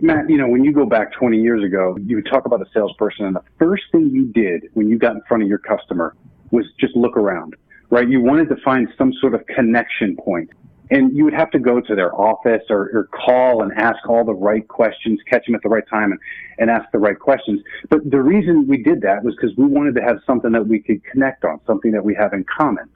Matt, 0.00 0.30
you 0.30 0.38
know, 0.38 0.48
when 0.48 0.64
you 0.64 0.72
go 0.72 0.86
back 0.86 1.12
20 1.12 1.42
years 1.42 1.62
ago, 1.62 1.98
you 2.06 2.16
would 2.16 2.26
talk 2.30 2.46
about 2.46 2.62
a 2.62 2.66
salesperson, 2.72 3.26
and 3.26 3.36
the 3.36 3.42
first 3.58 3.82
thing 3.92 4.08
you 4.10 4.24
did 4.26 4.70
when 4.72 4.88
you 4.88 4.98
got 4.98 5.14
in 5.14 5.20
front 5.28 5.42
of 5.42 5.48
your 5.48 5.58
customer 5.58 6.14
was 6.50 6.64
just 6.80 6.96
look 6.96 7.18
around, 7.18 7.54
right? 7.90 8.08
You 8.08 8.22
wanted 8.22 8.48
to 8.48 8.56
find 8.64 8.88
some 8.96 9.12
sort 9.20 9.34
of 9.34 9.46
connection 9.46 10.16
point 10.16 10.48
and 10.90 11.14
you 11.16 11.24
would 11.24 11.34
have 11.34 11.50
to 11.50 11.58
go 11.58 11.80
to 11.80 11.94
their 11.94 12.14
office 12.14 12.62
or, 12.70 12.90
or 12.94 13.08
call 13.12 13.62
and 13.62 13.72
ask 13.72 14.08
all 14.08 14.24
the 14.24 14.34
right 14.34 14.66
questions, 14.68 15.20
catch 15.28 15.44
them 15.46 15.54
at 15.54 15.62
the 15.62 15.68
right 15.68 15.86
time 15.88 16.12
and, 16.12 16.20
and 16.58 16.70
ask 16.70 16.90
the 16.92 16.98
right 16.98 17.18
questions. 17.18 17.60
But 17.90 18.10
the 18.10 18.20
reason 18.22 18.66
we 18.66 18.82
did 18.82 19.02
that 19.02 19.22
was 19.22 19.34
because 19.34 19.56
we 19.56 19.66
wanted 19.66 19.94
to 19.96 20.02
have 20.02 20.20
something 20.26 20.52
that 20.52 20.66
we 20.66 20.80
could 20.80 21.04
connect 21.04 21.44
on, 21.44 21.60
something 21.66 21.92
that 21.92 22.04
we 22.04 22.14
have 22.14 22.32
in 22.32 22.44
common. 22.44 22.88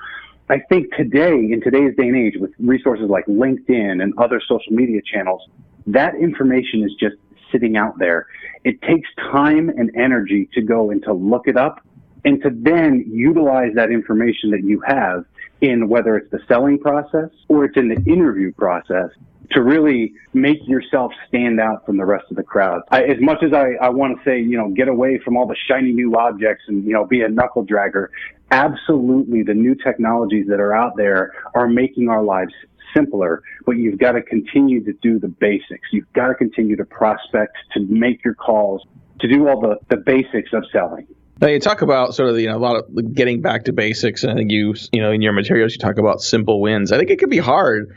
I 0.48 0.58
think 0.58 0.94
today, 0.96 1.34
in 1.34 1.60
today's 1.62 1.94
day 1.96 2.08
and 2.08 2.16
age, 2.16 2.34
with 2.38 2.50
resources 2.58 3.08
like 3.08 3.26
LinkedIn 3.26 4.02
and 4.02 4.12
other 4.18 4.40
social 4.46 4.72
media 4.72 5.00
channels, 5.02 5.42
that 5.86 6.14
information 6.14 6.82
is 6.82 6.92
just 6.98 7.16
sitting 7.50 7.76
out 7.76 7.98
there. 7.98 8.26
It 8.64 8.80
takes 8.82 9.08
time 9.16 9.68
and 9.68 9.90
energy 9.96 10.48
to 10.54 10.62
go 10.62 10.90
and 10.90 11.02
to 11.04 11.12
look 11.12 11.46
it 11.46 11.56
up 11.56 11.80
and 12.24 12.42
to 12.42 12.50
then 12.52 13.04
utilize 13.10 13.72
that 13.74 13.90
information 13.90 14.50
that 14.50 14.64
you 14.64 14.80
have 14.86 15.24
in 15.62 15.88
whether 15.88 16.16
it's 16.16 16.30
the 16.30 16.40
selling 16.48 16.78
process 16.78 17.30
or 17.48 17.64
it's 17.64 17.76
in 17.76 17.88
the 17.88 18.02
interview 18.12 18.52
process 18.52 19.10
to 19.52 19.62
really 19.62 20.12
make 20.34 20.58
yourself 20.66 21.12
stand 21.28 21.60
out 21.60 21.86
from 21.86 21.96
the 21.96 22.04
rest 22.04 22.24
of 22.30 22.36
the 22.36 22.42
crowd. 22.42 22.82
I, 22.90 23.04
as 23.04 23.20
much 23.20 23.42
as 23.42 23.52
I, 23.52 23.74
I 23.80 23.90
want 23.90 24.18
to 24.18 24.24
say, 24.24 24.40
you 24.40 24.56
know, 24.56 24.70
get 24.70 24.88
away 24.88 25.20
from 25.24 25.36
all 25.36 25.46
the 25.46 25.56
shiny 25.68 25.92
new 25.92 26.16
objects 26.16 26.64
and, 26.68 26.84
you 26.84 26.92
know, 26.92 27.06
be 27.06 27.22
a 27.22 27.28
knuckle 27.28 27.64
dragger, 27.64 28.08
absolutely 28.50 29.42
the 29.42 29.54
new 29.54 29.74
technologies 29.74 30.46
that 30.48 30.58
are 30.58 30.74
out 30.74 30.96
there 30.96 31.32
are 31.54 31.68
making 31.68 32.08
our 32.08 32.22
lives 32.22 32.52
simpler, 32.94 33.42
but 33.64 33.72
you've 33.72 33.98
got 33.98 34.12
to 34.12 34.22
continue 34.22 34.82
to 34.84 34.92
do 34.94 35.18
the 35.18 35.28
basics. 35.28 35.88
You've 35.92 36.12
got 36.12 36.28
to 36.28 36.34
continue 36.34 36.76
to 36.76 36.84
prospect, 36.84 37.56
to 37.74 37.80
make 37.80 38.24
your 38.24 38.34
calls, 38.34 38.82
to 39.20 39.28
do 39.28 39.48
all 39.48 39.60
the, 39.60 39.76
the 39.88 39.96
basics 39.98 40.52
of 40.52 40.64
selling. 40.72 41.06
Now 41.42 41.48
you 41.48 41.58
talk 41.58 41.82
about 41.82 42.14
sort 42.14 42.30
of 42.30 42.38
you 42.38 42.46
know 42.46 42.56
a 42.56 42.58
lot 42.58 42.76
of 42.76 43.14
getting 43.14 43.42
back 43.42 43.64
to 43.64 43.72
basics, 43.72 44.22
and 44.22 44.30
I 44.30 44.36
think 44.36 44.52
you 44.52 44.76
you 44.92 45.02
know 45.02 45.10
in 45.10 45.22
your 45.22 45.32
materials 45.32 45.72
you 45.72 45.78
talk 45.78 45.98
about 45.98 46.20
simple 46.20 46.60
wins. 46.60 46.92
I 46.92 46.98
think 46.98 47.10
it 47.10 47.18
can 47.18 47.30
be 47.30 47.38
hard 47.38 47.92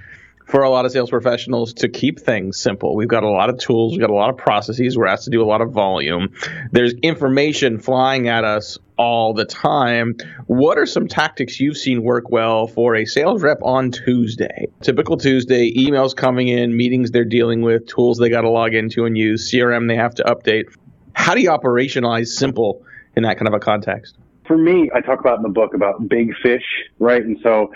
for 0.48 0.64
a 0.64 0.70
lot 0.72 0.86
of 0.86 0.92
sales 0.92 1.12
professionals 1.12 1.74
to 1.76 1.88
keep 1.88 2.20
things 2.20 2.60
simple. 2.60 2.96
We've 2.96 3.08
got 3.08 3.22
a 3.22 3.30
lot 3.30 3.52
of 3.52 3.60
tools, 3.60 3.92
we've 3.92 4.02
got 4.02 4.10
a 4.10 4.16
lot 4.16 4.32
of 4.32 4.38
processes, 4.38 4.98
we're 4.98 5.06
asked 5.06 5.26
to 5.26 5.30
do 5.30 5.44
a 5.44 5.46
lot 5.46 5.62
of 5.62 5.74
volume. 5.74 6.34
There's 6.72 6.94
information 7.04 7.78
flying 7.78 8.30
at 8.30 8.44
us 8.44 8.80
all 8.98 9.36
the 9.36 9.46
time. 9.46 10.16
What 10.48 10.80
are 10.80 10.88
some 10.88 11.08
tactics 11.08 11.60
you've 11.60 11.78
seen 11.78 12.02
work 12.02 12.32
well 12.32 12.66
for 12.66 12.96
a 12.96 13.06
sales 13.06 13.44
rep 13.44 13.60
on 13.62 13.92
Tuesday? 13.92 14.68
Typical 14.82 15.18
Tuesday, 15.18 15.72
emails 15.72 16.16
coming 16.16 16.48
in, 16.48 16.76
meetings 16.76 17.12
they're 17.12 17.26
dealing 17.26 17.62
with, 17.62 17.86
tools 17.86 18.18
they 18.18 18.30
got 18.30 18.42
to 18.42 18.50
log 18.50 18.74
into 18.74 19.06
and 19.06 19.16
use, 19.16 19.52
CRM 19.52 19.88
they 19.88 19.96
have 19.96 20.16
to 20.16 20.24
update. 20.24 20.66
How 21.14 21.36
do 21.36 21.42
you 21.42 21.50
operationalize 21.50 22.28
simple 22.28 22.84
in 23.16 23.24
that 23.24 23.38
kind 23.38 23.48
of 23.48 23.54
a 23.54 23.60
context? 23.60 24.18
For 24.48 24.58
me, 24.58 24.92
I 24.94 25.02
talk 25.02 25.20
about 25.20 25.38
in 25.38 25.44
the 25.44 25.50
book 25.50 25.74
about 25.74 26.08
big 26.08 26.32
fish, 26.44 26.64
right? 27.00 27.24
And 27.24 27.38
so 27.42 27.74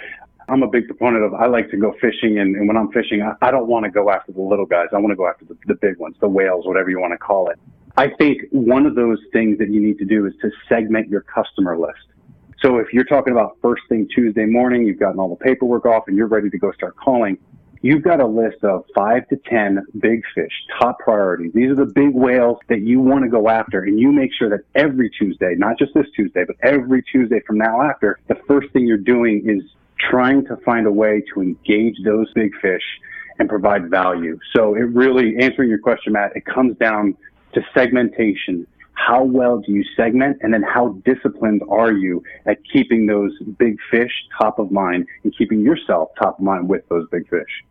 I'm 0.47 0.63
a 0.63 0.67
big 0.67 0.85
proponent 0.85 1.23
of 1.23 1.33
I 1.33 1.47
like 1.47 1.69
to 1.71 1.77
go 1.77 1.95
fishing, 2.01 2.39
and, 2.39 2.55
and 2.55 2.67
when 2.67 2.77
I'm 2.77 2.91
fishing, 2.91 3.21
I, 3.21 3.33
I 3.47 3.51
don't 3.51 3.67
want 3.67 3.85
to 3.85 3.91
go 3.91 4.09
after 4.11 4.31
the 4.31 4.41
little 4.41 4.65
guys. 4.65 4.87
I 4.93 4.97
want 4.97 5.11
to 5.11 5.15
go 5.15 5.27
after 5.27 5.45
the, 5.45 5.57
the 5.65 5.75
big 5.75 5.97
ones, 5.97 6.15
the 6.19 6.29
whales, 6.29 6.65
whatever 6.65 6.89
you 6.89 6.99
want 6.99 7.13
to 7.13 7.17
call 7.17 7.49
it. 7.49 7.59
I 7.97 8.09
think 8.09 8.43
one 8.51 8.85
of 8.85 8.95
those 8.95 9.19
things 9.33 9.57
that 9.57 9.69
you 9.69 9.81
need 9.81 9.97
to 9.97 10.05
do 10.05 10.25
is 10.25 10.33
to 10.41 10.51
segment 10.67 11.09
your 11.09 11.21
customer 11.21 11.77
list. 11.77 11.99
So 12.61 12.77
if 12.77 12.93
you're 12.93 13.05
talking 13.05 13.31
about 13.31 13.57
first 13.61 13.83
thing 13.89 14.07
Tuesday 14.13 14.45
morning, 14.45 14.85
you've 14.85 14.99
gotten 14.99 15.19
all 15.19 15.29
the 15.29 15.43
paperwork 15.43 15.85
off 15.85 16.07
and 16.07 16.15
you're 16.15 16.27
ready 16.27 16.49
to 16.49 16.57
go 16.57 16.71
start 16.73 16.95
calling, 16.97 17.37
you've 17.81 18.03
got 18.03 18.19
a 18.19 18.27
list 18.27 18.63
of 18.63 18.85
five 18.95 19.27
to 19.29 19.37
10 19.49 19.85
big 19.99 20.23
fish, 20.35 20.51
top 20.79 20.99
priorities. 20.99 21.51
These 21.53 21.71
are 21.71 21.75
the 21.75 21.85
big 21.85 22.13
whales 22.13 22.57
that 22.67 22.81
you 22.81 22.99
want 22.99 23.23
to 23.23 23.29
go 23.29 23.49
after. 23.49 23.83
And 23.83 23.99
you 23.99 24.11
make 24.11 24.31
sure 24.33 24.49
that 24.49 24.61
every 24.75 25.09
Tuesday, 25.09 25.55
not 25.57 25.77
just 25.77 25.93
this 25.93 26.07
Tuesday, 26.15 26.43
but 26.45 26.55
every 26.61 27.03
Tuesday 27.03 27.41
from 27.45 27.57
now 27.57 27.81
after, 27.81 28.19
the 28.27 28.35
first 28.47 28.71
thing 28.71 28.85
you're 28.85 28.97
doing 28.97 29.47
is 29.49 29.63
trying 29.99 30.45
to 30.45 30.57
find 30.57 30.87
a 30.87 30.91
way 30.91 31.23
to 31.33 31.41
engage 31.41 31.95
those 32.03 32.31
big 32.33 32.51
fish 32.61 32.83
and 33.37 33.47
provide 33.47 33.89
value. 33.89 34.37
So 34.55 34.75
it 34.75 34.81
really, 34.81 35.37
answering 35.39 35.69
your 35.69 35.79
question, 35.79 36.13
Matt, 36.13 36.35
it 36.35 36.45
comes 36.45 36.77
down 36.77 37.15
to 37.53 37.61
segmentation. 37.73 38.67
How 39.07 39.23
well 39.23 39.59
do 39.59 39.71
you 39.71 39.83
segment? 39.95 40.37
And 40.41 40.53
then 40.53 40.61
how 40.61 40.89
disciplined 41.05 41.61
are 41.69 41.91
you 41.91 42.21
at 42.45 42.57
keeping 42.71 43.07
those 43.07 43.31
big 43.57 43.77
fish 43.89 44.11
top 44.39 44.59
of 44.59 44.71
mind 44.71 45.07
and 45.23 45.33
keeping 45.35 45.61
yourself 45.61 46.09
top 46.21 46.39
of 46.39 46.45
mind 46.45 46.69
with 46.69 46.87
those 46.89 47.07
big 47.11 47.27
fish? 47.29 47.63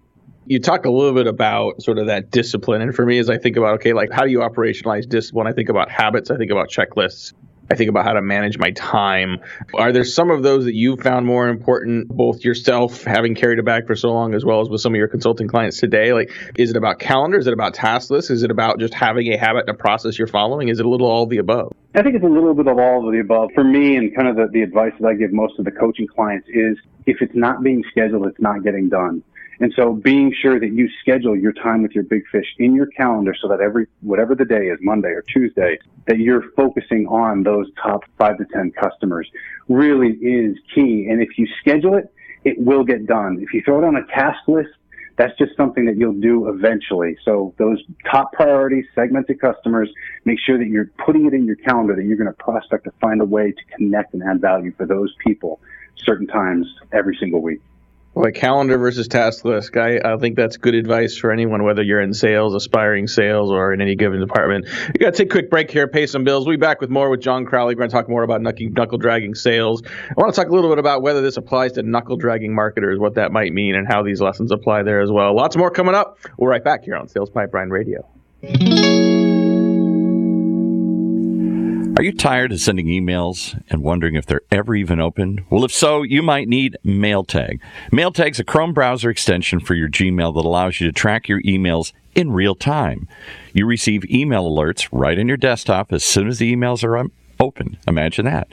you 0.49 0.59
talk 0.59 0.87
a 0.87 0.91
little 0.91 1.13
bit 1.13 1.27
about 1.27 1.83
sort 1.83 1.99
of 1.99 2.07
that 2.07 2.31
discipline. 2.31 2.81
And 2.81 2.95
for 2.95 3.05
me, 3.05 3.19
as 3.19 3.29
I 3.29 3.37
think 3.37 3.59
about, 3.59 3.75
okay, 3.75 3.93
like 3.93 4.11
how 4.11 4.25
do 4.25 4.31
you 4.31 4.39
operationalize 4.39 5.07
discipline? 5.07 5.47
I 5.47 5.53
think 5.53 5.69
about 5.69 5.91
habits, 5.91 6.31
I 6.31 6.39
think 6.39 6.51
about 6.51 6.71
checklists. 6.71 7.35
I 7.71 7.75
think 7.75 7.91
about 7.91 8.05
how 8.05 8.15
to 8.15 8.23
manage 8.23 8.57
my 8.59 8.71
time. 8.71 9.41
Are 9.75 9.93
there 9.93 10.05
some 10.05 10.31
of 10.31 10.43
those 10.43 10.65
that 10.65 10.75
you 10.75 10.97
found 10.97 11.27
more 11.27 11.49
important, 11.49 12.09
both 12.09 12.43
yourself 12.43 13.05
having 13.05 13.35
carried 13.35 13.59
it 13.59 13.65
back 13.65 13.87
for 13.87 13.95
so 13.95 14.09
long, 14.09 14.35
as 14.35 14.45
well 14.45 14.63
as 14.63 14.71
with 14.71 14.81
some 14.81 14.95
of 14.95 14.97
your 14.97 15.09
consulting 15.09 15.49
clients 15.49 15.79
today? 15.79 16.15
Like, 16.15 16.31
is 16.57 16.71
it 16.71 16.77
about 16.77 16.99
calendar? 16.99 17.39
Is 17.39 17.47
it 17.47 17.53
about 17.53 17.75
task 17.75 18.11
lists? 18.11 18.31
Is 18.31 18.43
it 18.43 18.51
about 18.51 18.79
just 18.81 18.95
having 18.95 19.31
a 19.33 19.37
habit 19.37 19.69
and 19.69 19.71
a 19.71 19.75
process 19.75 20.19
you're 20.19 20.29
following? 20.29 20.69
Is 20.69 20.81
it 20.81 20.87
a 20.87 20.89
little 20.89 21.07
all 21.07 21.25
of 21.25 21.29
the 21.31 21.39
above? 21.39 21.73
I 21.95 22.03
think 22.03 22.15
it's 22.15 22.25
a 22.25 22.29
little 22.29 22.55
bit 22.55 22.69
of 22.69 22.79
all 22.79 23.07
of 23.07 23.13
the 23.13 23.21
above. 23.21 23.51
For 23.55 23.65
me, 23.65 23.97
and 23.97 24.15
kind 24.17 24.29
of 24.29 24.37
the, 24.37 24.49
the 24.51 24.63
advice 24.63 24.93
that 25.01 25.07
I 25.07 25.15
give 25.15 25.33
most 25.33 25.59
of 25.59 25.67
the 25.67 25.71
coaching 25.71 26.07
clients 26.07 26.49
is 26.49 26.79
if 27.05 27.19
it's 27.21 27.35
not 27.35 27.63
being 27.63 27.85
scheduled, 27.91 28.27
it's 28.27 28.41
not 28.41 28.63
getting 28.65 28.89
done. 28.89 29.23
And 29.61 29.73
so 29.75 29.93
being 29.93 30.33
sure 30.41 30.61
that 30.61 30.73
you 30.73 30.89
schedule 31.01 31.37
your 31.37 31.53
time 31.53 31.83
with 31.83 31.93
your 31.93 32.05
big 32.05 32.23
fish 32.31 32.47
in 32.59 32.75
your 32.75 32.87
calendar 32.87 33.35
so 33.41 33.49
that 33.49 33.61
every, 33.61 33.89
whatever 34.03 34.35
the 34.35 34.45
day 34.45 34.67
is, 34.67 34.79
Monday 34.81 35.09
or 35.09 35.23
Tuesday, 35.23 35.79
that 36.07 36.19
you're 36.19 36.51
focusing 36.53 37.07
on 37.09 37.43
those 37.43 37.67
top 37.83 38.05
five 38.19 38.39
to 38.39 38.45
10 38.53 38.73
customers 38.73 39.29
really 39.69 40.13
is 40.13 40.57
key. 40.75 41.09
And 41.11 41.21
if 41.21 41.37
you 41.37 41.49
schedule 41.61 41.95
it, 41.95 42.13
it 42.45 42.59
will 42.59 42.85
get 42.85 43.07
done. 43.07 43.39
If 43.41 43.53
you 43.53 43.63
throw 43.63 43.83
it 43.83 43.85
on 43.85 43.97
a 43.97 44.07
task 44.07 44.47
list, 44.47 44.71
that's 45.17 45.37
just 45.37 45.57
something 45.57 45.85
that 45.87 45.97
you'll 45.97 46.13
do 46.13 46.49
eventually. 46.49 47.19
So 47.25 47.53
those 47.59 47.83
top 48.09 48.33
priorities, 48.33 48.85
segmented 48.95 49.41
customers, 49.41 49.91
make 50.25 50.39
sure 50.39 50.57
that 50.57 50.69
you're 50.69 50.91
putting 51.05 51.27
it 51.27 51.35
in 51.35 51.45
your 51.45 51.57
calendar 51.57 51.97
that 51.97 52.05
you're 52.05 52.17
going 52.17 52.29
to 52.29 52.43
prospect 52.45 52.85
to 52.85 52.93
find 53.01 53.21
a 53.21 53.25
way 53.25 53.51
to 53.51 53.77
connect 53.77 54.15
and 54.15 54.23
add 54.23 54.41
value 54.41 54.73
for 54.77 54.87
those 54.87 55.13
people 55.27 55.61
certain 55.97 56.29
times 56.29 56.73
every 56.93 57.17
single 57.19 57.43
week. 57.43 57.61
Like 58.15 58.35
calendar 58.35 58.79
versus 58.79 59.07
task 59.07 59.45
list. 59.45 59.77
I, 59.77 60.01
I 60.05 60.17
think 60.17 60.35
that's 60.35 60.57
good 60.57 60.75
advice 60.75 61.17
for 61.17 61.31
anyone, 61.31 61.63
whether 61.63 61.83
you're 61.83 62.01
in 62.01 62.13
sales, 62.13 62.53
aspiring 62.53 63.07
sales, 63.07 63.51
or 63.51 63.73
in 63.73 63.81
any 63.81 63.95
given 63.95 64.19
department. 64.19 64.67
We 64.89 64.99
got 64.99 65.15
to 65.15 65.19
take 65.19 65.29
a 65.29 65.31
quick 65.31 65.51
break 65.51 65.71
here, 65.71 65.87
pay 65.87 66.07
some 66.07 66.25
bills. 66.25 66.45
We'll 66.45 66.57
be 66.57 66.61
back 66.61 66.81
with 66.81 66.91
more 66.91 67.11
with 67.11 67.21
John 67.21 67.45
Crowley. 67.45 67.77
We're 67.77 67.81
going 67.81 67.91
to 67.91 67.95
talk 67.95 68.09
more 68.09 68.25
about 68.25 68.43
knuckle, 68.43 68.99
dragging 68.99 69.37
sales. 69.37 69.83
I 69.87 70.15
want 70.17 70.35
to 70.35 70.41
talk 70.41 70.51
a 70.51 70.55
little 70.55 70.71
bit 70.71 70.81
about 70.81 71.03
whether 71.03 71.21
this 71.21 71.37
applies 71.37 71.73
to 71.73 71.83
knuckle 71.85 72.17
dragging 72.17 72.53
marketers, 72.53 72.99
what 72.99 73.15
that 73.15 73.31
might 73.31 73.53
mean, 73.53 73.77
and 73.77 73.87
how 73.87 74.03
these 74.03 74.21
lessons 74.21 74.51
apply 74.51 74.83
there 74.83 75.01
as 75.01 75.13
well. 75.13 75.37
Lots 75.37 75.57
more 75.57 75.71
coming 75.71 75.95
up. 75.95 76.19
We'll 76.39 76.49
right 76.49 76.65
back 76.65 76.83
here 76.85 76.97
on 76.97 77.07
Sales 77.07 77.31
Pipeline 77.31 77.71
Radio. 77.71 78.05
Are 81.99 82.05
you 82.05 82.13
tired 82.13 82.53
of 82.53 82.61
sending 82.61 82.87
emails 82.87 83.61
and 83.71 83.83
wondering 83.83 84.15
if 84.15 84.25
they're 84.25 84.43
ever 84.53 84.77
even 84.77 85.01
opened? 85.01 85.43
Well, 85.51 85.65
if 85.65 85.73
so, 85.73 86.05
you 86.05 86.23
might 86.23 86.47
need 86.47 86.79
MailTag. 86.87 87.59
MailTag's 87.91 88.39
a 88.39 88.45
Chrome 88.45 88.73
browser 88.73 89.11
extension 89.11 89.59
for 89.59 89.75
your 89.75 89.89
Gmail 89.89 90.33
that 90.33 90.47
allows 90.47 90.81
you 90.81 90.87
to 90.87 90.93
track 90.93 91.29
your 91.29 91.43
emails 91.43 91.93
in 92.15 92.31
real 92.31 92.55
time. 92.55 93.09
You 93.53 93.67
receive 93.67 94.09
email 94.09 94.49
alerts 94.49 94.89
right 94.93 95.19
on 95.19 95.27
your 95.27 95.37
desktop 95.37 95.93
as 95.93 96.05
soon 96.05 96.29
as 96.29 96.39
the 96.39 96.55
emails 96.55 96.85
are 96.85 97.11
open. 97.41 97.79
Imagine 97.89 98.27
that. 98.27 98.47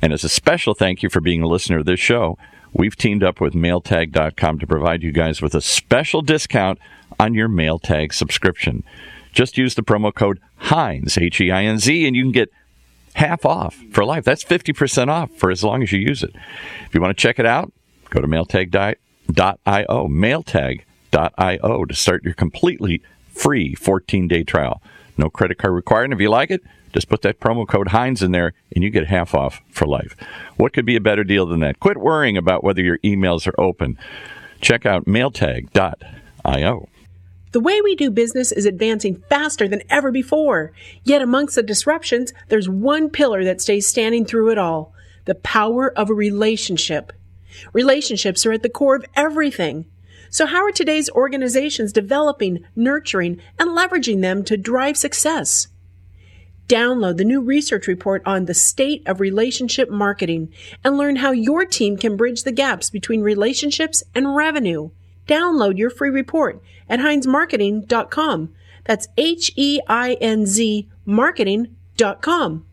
And 0.00 0.12
as 0.12 0.22
a 0.22 0.28
special 0.28 0.72
thank 0.72 1.02
you 1.02 1.10
for 1.10 1.20
being 1.20 1.42
a 1.42 1.48
listener 1.48 1.78
of 1.78 1.86
this 1.86 1.98
show, 1.98 2.38
we've 2.72 2.94
teamed 2.94 3.24
up 3.24 3.40
with 3.40 3.56
mailtag.com 3.56 4.60
to 4.60 4.66
provide 4.68 5.02
you 5.02 5.10
guys 5.10 5.42
with 5.42 5.56
a 5.56 5.60
special 5.60 6.22
discount 6.22 6.78
on 7.18 7.34
your 7.34 7.48
MailTag 7.48 8.12
subscription. 8.12 8.84
Just 9.32 9.58
use 9.58 9.74
the 9.74 9.82
promo 9.82 10.14
code 10.14 10.38
HEINZ, 10.66 11.20
H 11.20 11.40
E 11.40 11.50
I 11.50 11.64
N 11.64 11.80
Z, 11.80 12.06
and 12.06 12.14
you 12.14 12.22
can 12.22 12.30
get 12.30 12.52
half 13.14 13.44
off 13.44 13.82
for 13.90 14.04
life. 14.04 14.24
That's 14.24 14.44
50% 14.44 15.08
off 15.08 15.30
for 15.32 15.50
as 15.50 15.64
long 15.64 15.82
as 15.82 15.90
you 15.92 15.98
use 15.98 16.22
it. 16.22 16.34
If 16.86 16.94
you 16.94 17.00
want 17.00 17.16
to 17.16 17.20
check 17.20 17.38
it 17.38 17.46
out, 17.46 17.72
go 18.10 18.20
to 18.20 18.26
mailtag.io, 18.26 20.08
mailtag.io 20.08 21.84
to 21.84 21.94
start 21.94 22.24
your 22.24 22.34
completely 22.34 23.02
free 23.28 23.74
14 23.74 24.28
day 24.28 24.44
trial. 24.44 24.82
No 25.16 25.30
credit 25.30 25.58
card 25.58 25.74
required. 25.74 26.04
And 26.04 26.12
if 26.12 26.20
you 26.20 26.30
like 26.30 26.50
it, 26.50 26.62
just 26.92 27.08
put 27.08 27.22
that 27.22 27.40
promo 27.40 27.66
code 27.66 27.88
Heinz 27.88 28.22
in 28.22 28.32
there 28.32 28.52
and 28.74 28.84
you 28.84 28.90
get 28.90 29.06
half 29.06 29.34
off 29.34 29.60
for 29.70 29.86
life. 29.86 30.16
What 30.56 30.72
could 30.72 30.86
be 30.86 30.96
a 30.96 31.00
better 31.00 31.24
deal 31.24 31.46
than 31.46 31.60
that? 31.60 31.80
Quit 31.80 31.96
worrying 31.96 32.36
about 32.36 32.62
whether 32.62 32.82
your 32.82 32.98
emails 32.98 33.46
are 33.46 33.60
open. 33.60 33.98
Check 34.60 34.86
out 34.86 35.06
mailtag.io. 35.06 36.88
The 37.54 37.60
way 37.60 37.80
we 37.80 37.94
do 37.94 38.10
business 38.10 38.50
is 38.50 38.66
advancing 38.66 39.22
faster 39.30 39.68
than 39.68 39.84
ever 39.88 40.10
before. 40.10 40.72
Yet 41.04 41.22
amongst 41.22 41.54
the 41.54 41.62
disruptions, 41.62 42.32
there's 42.48 42.68
one 42.68 43.10
pillar 43.10 43.44
that 43.44 43.60
stays 43.60 43.86
standing 43.86 44.24
through 44.24 44.50
it 44.50 44.58
all. 44.58 44.92
The 45.26 45.36
power 45.36 45.96
of 45.96 46.10
a 46.10 46.14
relationship. 46.14 47.12
Relationships 47.72 48.44
are 48.44 48.50
at 48.50 48.64
the 48.64 48.68
core 48.68 48.96
of 48.96 49.04
everything. 49.14 49.84
So 50.30 50.46
how 50.46 50.64
are 50.64 50.72
today's 50.72 51.08
organizations 51.10 51.92
developing, 51.92 52.64
nurturing, 52.74 53.40
and 53.56 53.70
leveraging 53.70 54.20
them 54.20 54.42
to 54.46 54.56
drive 54.56 54.96
success? 54.96 55.68
Download 56.66 57.18
the 57.18 57.24
new 57.24 57.40
research 57.40 57.86
report 57.86 58.20
on 58.26 58.46
the 58.46 58.54
state 58.54 59.06
of 59.06 59.20
relationship 59.20 59.88
marketing 59.88 60.52
and 60.82 60.96
learn 60.96 61.14
how 61.14 61.30
your 61.30 61.64
team 61.64 61.98
can 61.98 62.16
bridge 62.16 62.42
the 62.42 62.50
gaps 62.50 62.90
between 62.90 63.20
relationships 63.20 64.02
and 64.12 64.34
revenue. 64.34 64.90
Download 65.26 65.78
your 65.78 65.90
free 65.90 66.10
report 66.10 66.62
at 66.88 67.00
heinzmarketing.com. 67.00 68.54
That's 68.84 69.08
H 69.16 69.52
E 69.56 69.80
I 69.88 70.14
N 70.20 70.46
Z 70.46 70.88
marketing.com. 71.06 72.66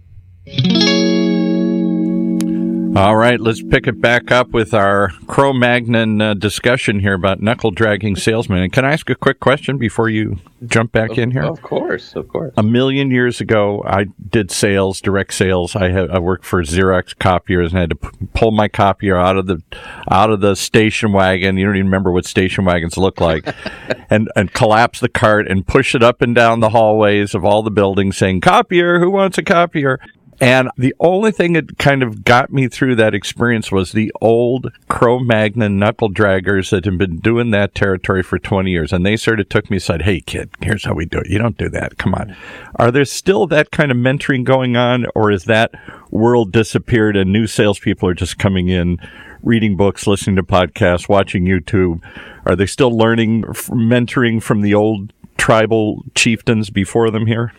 All 2.93 3.15
right, 3.15 3.39
let's 3.39 3.63
pick 3.63 3.88
it 3.88 4.01
back 4.01 4.31
up 4.31 4.50
with 4.50 4.74
our 4.74 5.12
Cro 5.25 5.53
Magnon 5.53 6.19
uh, 6.19 6.33
discussion 6.33 7.00
here 7.00 7.13
about 7.13 7.41
knuckle 7.41 7.71
dragging 7.71 8.17
salesmen. 8.17 8.63
And 8.63 8.74
can 8.74 8.83
I 8.83 8.91
ask 8.91 9.10
a 9.10 9.15
quick 9.15 9.39
question 9.39 9.77
before 9.77 10.10
you 10.10 10.39
jump 10.65 10.91
back 10.91 11.12
of, 11.12 11.17
in 11.17 11.31
here? 11.31 11.43
Of 11.43 11.62
course, 11.62 12.15
of 12.15 12.27
course. 12.27 12.53
A 12.57 12.63
million 12.63 13.10
years 13.10 13.39
ago, 13.39 13.81
I 13.88 14.07
did 14.29 14.51
sales, 14.51 15.00
direct 15.00 15.33
sales. 15.33 15.74
I 15.74 15.89
had 15.89 16.10
I 16.12 16.19
worked 16.19 16.43
for 16.43 16.62
Xerox 16.63 17.17
copiers 17.17 17.71
and 17.71 17.79
had 17.79 17.89
to 17.91 17.95
p- 17.95 18.10
pull 18.33 18.51
my 18.51 18.67
copier 18.67 19.15
out 19.15 19.38
of 19.38 19.48
the 19.48 19.63
out 20.12 20.29
of 20.29 20.41
the 20.41 20.55
station 20.55 21.13
wagon. 21.13 21.55
You 21.55 21.67
don't 21.67 21.77
even 21.77 21.88
remember 21.88 22.12
what 22.12 22.25
station 22.25 22.65
wagons 22.65 22.98
look 22.98 23.21
like, 23.21 23.55
and 24.10 24.29
and 24.36 24.51
collapse 24.51 25.00
the 25.00 25.10
cart 25.10 25.48
and 25.48 25.65
push 25.65 25.95
it 25.95 26.03
up 26.03 26.21
and 26.21 26.36
down 26.36 26.60
the 26.60 26.69
hallways 26.69 27.33
of 27.36 27.45
all 27.45 27.63
the 27.63 27.71
buildings, 27.71 28.17
saying 28.17 28.41
"Copier, 28.41 29.00
who 29.00 29.10
wants 29.10 29.38
a 29.38 29.43
copier?" 29.43 29.98
And 30.41 30.71
the 30.75 30.95
only 31.00 31.31
thing 31.31 31.53
that 31.53 31.77
kind 31.77 32.01
of 32.01 32.25
got 32.25 32.51
me 32.51 32.67
through 32.67 32.95
that 32.95 33.13
experience 33.13 33.71
was 33.71 33.91
the 33.91 34.12
old 34.21 34.71
Cro 34.89 35.19
Magnon 35.19 35.77
knuckle 35.77 36.12
draggers 36.12 36.71
that 36.71 36.83
had 36.83 36.98
been 36.98 37.17
doing 37.17 37.51
that 37.51 37.75
territory 37.75 38.24
for 38.24 38.39
20 38.39 38.71
years. 38.71 38.91
And 38.91 39.05
they 39.05 39.17
sort 39.17 39.39
of 39.39 39.50
took 39.50 39.69
me 39.69 39.77
said, 39.77 40.01
Hey, 40.01 40.19
kid, 40.19 40.50
here's 40.60 40.83
how 40.83 40.95
we 40.95 41.05
do 41.05 41.19
it. 41.19 41.29
You 41.29 41.38
don't 41.38 41.60
do 41.60 41.69
that. 41.69 42.00
Come 42.00 42.15
on. 42.15 42.36
Are 42.77 42.89
there 42.89 43.05
still 43.05 43.45
that 43.48 43.69
kind 43.69 43.91
of 43.91 43.98
mentoring 43.98 44.43
going 44.43 44.75
on, 44.75 45.05
or 45.13 45.29
is 45.29 45.45
that 45.45 45.75
world 46.10 46.51
disappeared 46.51 47.15
and 47.15 47.31
new 47.31 47.45
salespeople 47.45 48.10
are 48.10 48.15
just 48.15 48.39
coming 48.39 48.67
in, 48.67 48.98
reading 49.43 49.77
books, 49.77 50.07
listening 50.07 50.38
to 50.38 50.43
podcasts, 50.43 51.07
watching 51.07 51.45
YouTube? 51.45 52.01
Are 52.48 52.55
they 52.55 52.65
still 52.65 52.98
learning, 52.98 53.43
mentoring 53.43 54.41
from 54.41 54.62
the 54.62 54.74
old 54.74 55.13
tribal 55.38 56.03
chieftains 56.15 56.71
before 56.71 57.12
them 57.12 57.27
here? 57.27 57.53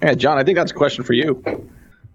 Yeah, 0.00 0.14
John, 0.14 0.38
I 0.38 0.44
think 0.44 0.54
that's 0.54 0.70
a 0.70 0.74
question 0.74 1.02
for 1.02 1.14
you. 1.14 1.42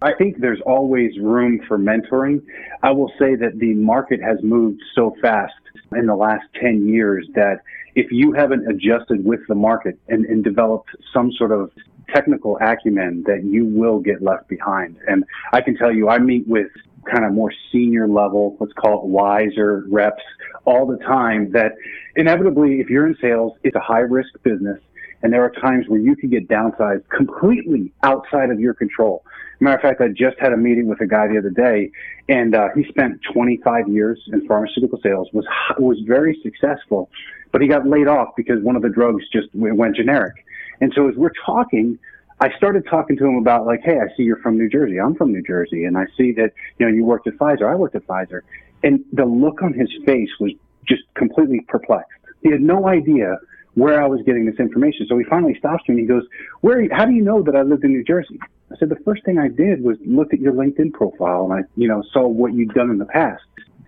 I 0.03 0.13
think 0.13 0.41
there's 0.41 0.60
always 0.65 1.17
room 1.17 1.62
for 1.65 1.77
mentoring. 1.77 2.41
I 2.83 2.91
will 2.91 3.12
say 3.17 3.36
that 3.36 3.57
the 3.60 3.74
market 3.74 4.22
has 4.22 4.38
moved 4.43 4.81
so 4.95 5.15
fast 5.22 5.53
in 5.95 6.07
the 6.07 6.15
last 6.15 6.43
10 6.62 6.86
years 6.88 7.25
that 7.36 7.62
if 7.95 8.12
you 8.12 8.33
haven't 8.33 8.67
adjusted 8.67 9.24
with 9.24 9.39
the 9.48 9.55
market 9.55 9.98
and, 10.10 10.25
and 10.25 10.43
developed 10.43 10.89
some 11.13 11.31
sort 11.31 11.53
of 11.53 11.72
technical 12.13 12.57
acumen 12.60 13.24
that 13.27 13.45
you 13.45 13.65
will 13.65 14.00
get 14.00 14.22
left 14.22 14.50
behind. 14.50 14.98
And 15.07 15.24
I 15.53 15.62
can 15.62 15.77
tell 15.77 15.91
you, 15.91 16.10
I 16.10 16.17
meet 16.17 16.45
with 16.50 16.67
kind 17.10 17.24
of 17.24 17.31
more 17.31 17.53
senior 17.72 18.07
level, 18.07 18.57
let's 18.60 18.74
call 18.74 19.03
it 19.03 19.05
wiser 19.05 19.86
reps 19.89 20.24
all 20.65 20.86
the 20.86 20.98
time 20.98 21.51
that 21.53 21.74
inevitably, 22.17 22.81
if 22.81 22.89
you're 22.89 23.07
in 23.07 23.15
sales, 23.22 23.53
it's 23.63 23.75
a 23.75 23.81
high 23.81 24.00
risk 24.00 24.31
business. 24.43 24.79
And 25.22 25.31
there 25.31 25.43
are 25.43 25.51
times 25.51 25.86
where 25.88 26.00
you 26.00 26.17
can 26.17 26.29
get 26.29 26.50
downsized 26.50 27.07
completely 27.07 27.93
outside 28.03 28.50
of 28.50 28.60
your 28.60 28.74
control. 28.74 29.24
Matter 29.60 29.75
of 29.75 29.81
fact, 29.81 30.01
I 30.01 30.07
just 30.10 30.38
had 30.39 30.51
a 30.51 30.57
meeting 30.57 30.88
with 30.88 31.01
a 31.01 31.07
guy 31.07 31.27
the 31.27 31.38
other 31.38 31.50
day, 31.50 31.91
and 32.27 32.55
uh, 32.55 32.69
he 32.75 32.83
spent 32.89 33.22
25 33.33 33.88
years 33.88 34.19
in 34.31 34.45
pharmaceutical 34.48 35.00
sales, 35.01 35.29
was 35.33 35.45
was 35.77 36.00
very 36.05 36.39
successful, 36.43 37.10
but 37.51 37.62
he 37.62 37.67
got 37.67 37.88
laid 37.88 38.07
off 38.07 38.29
because 38.36 38.62
one 38.63 38.75
of 38.75 38.81
the 38.81 38.89
drugs 38.89 39.24
just 39.31 39.48
went 39.53 39.95
generic. 39.95 40.33
And 40.81 40.91
so 40.95 41.07
as 41.07 41.15
we're 41.15 41.31
talking, 41.45 41.98
I 42.39 42.50
started 42.57 42.86
talking 42.89 43.15
to 43.17 43.25
him 43.25 43.36
about 43.36 43.65
like, 43.65 43.81
hey, 43.83 44.00
I 44.00 44.13
see 44.17 44.24
you're 44.24 44.38
from 44.38 44.57
New 44.57 44.69
Jersey. 44.69 45.00
I'm 45.00 45.15
from 45.15 45.31
New 45.31 45.43
Jersey, 45.43 45.86
and 45.86 45.98
I 45.98 46.05
see 46.17 46.33
that 46.33 46.51
you 46.77 46.86
know 46.86 46.91
you 46.91 47.05
worked 47.05 47.27
at 47.27 47.36
Pfizer. 47.36 47.72
I 47.72 47.75
worked 47.75 47.95
at 47.95 48.05
Pfizer, 48.05 48.41
and 48.83 49.03
the 49.13 49.25
look 49.25 49.62
on 49.62 49.74
his 49.74 49.89
face 50.05 50.29
was 50.39 50.51
just 50.88 51.03
completely 51.13 51.62
perplexed. 51.62 52.12
He 52.41 52.51
had 52.51 52.62
no 52.62 52.88
idea 52.88 53.38
where 53.75 54.01
I 54.03 54.07
was 54.07 54.22
getting 54.25 54.45
this 54.45 54.60
information. 54.60 55.07
So 55.07 55.17
he 55.17 55.24
finally 55.24 55.57
stops 55.57 55.88
me 55.88 55.93
and 55.93 56.00
he 56.00 56.05
goes, 56.05 56.24
"Where? 56.62 56.88
How 56.91 57.05
do 57.05 57.13
you 57.13 57.24
know 57.24 57.41
that 57.43 57.55
I 57.55 57.62
lived 57.62 57.83
in 57.83 57.91
New 57.91 58.03
Jersey?" 58.03 58.39
I 58.73 58.77
said, 58.77 58.89
"The 58.89 59.03
first 59.05 59.23
thing 59.23 59.37
I 59.37 59.49
did 59.49 59.83
was 59.83 59.97
look 60.05 60.33
at 60.33 60.39
your 60.39 60.53
LinkedIn 60.53 60.93
profile 60.93 61.45
and 61.45 61.53
I, 61.53 61.67
you 61.75 61.87
know, 61.87 62.03
saw 62.11 62.27
what 62.27 62.53
you'd 62.53 62.73
done 62.73 62.89
in 62.89 62.97
the 62.97 63.05
past." 63.05 63.43